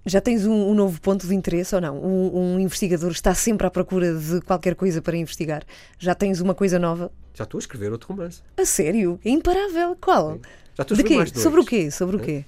[0.05, 1.99] Já tens um, um novo ponto de interesse ou não?
[1.99, 5.65] Um, um investigador está sempre à procura de qualquer coisa para investigar.
[5.99, 7.11] Já tens uma coisa nova?
[7.35, 8.41] Já estou a escrever outro romance.
[8.57, 9.19] A sério?
[9.25, 9.97] É imparável.
[10.01, 10.41] Qual?
[10.75, 11.43] Já estou a De escrever mais dois.
[11.43, 11.91] Sobre o quê?
[11.91, 12.45] Sobre o quê?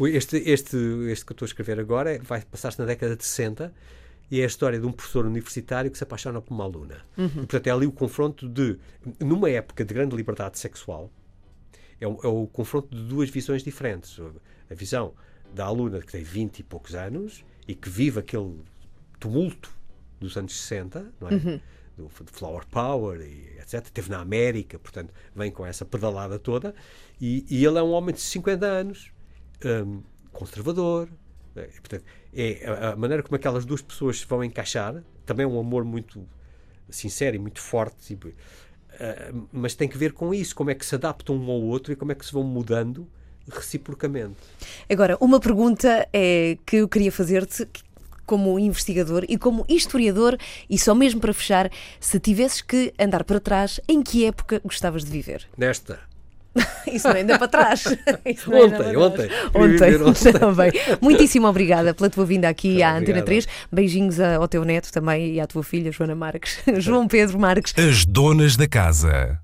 [0.00, 0.76] Este, este,
[1.10, 3.72] este que eu estou a escrever agora é- vai passar-se na década de 60
[4.30, 7.04] e é a história de um professor universitário que se apaixona por uma aluna.
[7.34, 8.78] E, portanto, é ali o confronto de,
[9.20, 11.10] numa época de grande liberdade sexual,
[12.00, 14.20] é o, é o confronto de duas visões diferentes.
[14.70, 15.14] A visão
[15.54, 18.60] da aluna que tem 20 e poucos anos e que vive aquele
[19.18, 19.70] tumulto
[20.20, 21.60] dos anos 60, não é?
[21.96, 23.88] Do, do Flower Power e etc.
[23.88, 26.74] Teve na América, portanto, vem com essa pedalada toda.
[27.20, 29.10] E, e ele é um homem de 50 anos,
[29.64, 30.02] hum,
[30.32, 31.08] conservador.
[31.60, 32.04] Eh, portanto,
[32.34, 35.84] é a, a maneira como aquelas duas pessoas se vão encaixar, também é um amor
[35.84, 36.26] muito
[36.88, 37.96] sincero e muito forte.
[38.06, 38.32] tipo,
[38.98, 41.92] eh, mas tem que ver com isso, como é que se adaptam um ao outro
[41.92, 43.08] e como é que se vão mudando
[43.50, 44.36] reciprocamente.
[44.90, 47.66] Agora, uma pergunta é que eu queria fazer-te
[48.26, 50.36] como investigador e como historiador,
[50.68, 55.02] e só mesmo para fechar, se tivesses que andar para trás, em que época gostavas
[55.02, 55.48] de viver?
[55.56, 55.98] Nesta.
[56.92, 57.84] Isso não é ainda para trás.
[58.24, 59.28] Isso é Ontem, para ontem.
[59.28, 59.42] trás.
[59.54, 60.32] Ontem, ontem.
[60.32, 60.72] também.
[61.00, 63.02] Muitíssimo obrigada pela tua vinda aqui à Obrigado.
[63.02, 63.48] Antena 3.
[63.70, 66.58] Beijinhos a- ao teu neto também e à tua filha, Joana Marques.
[66.78, 67.72] João Pedro Marques.
[67.76, 69.38] As donas da casa.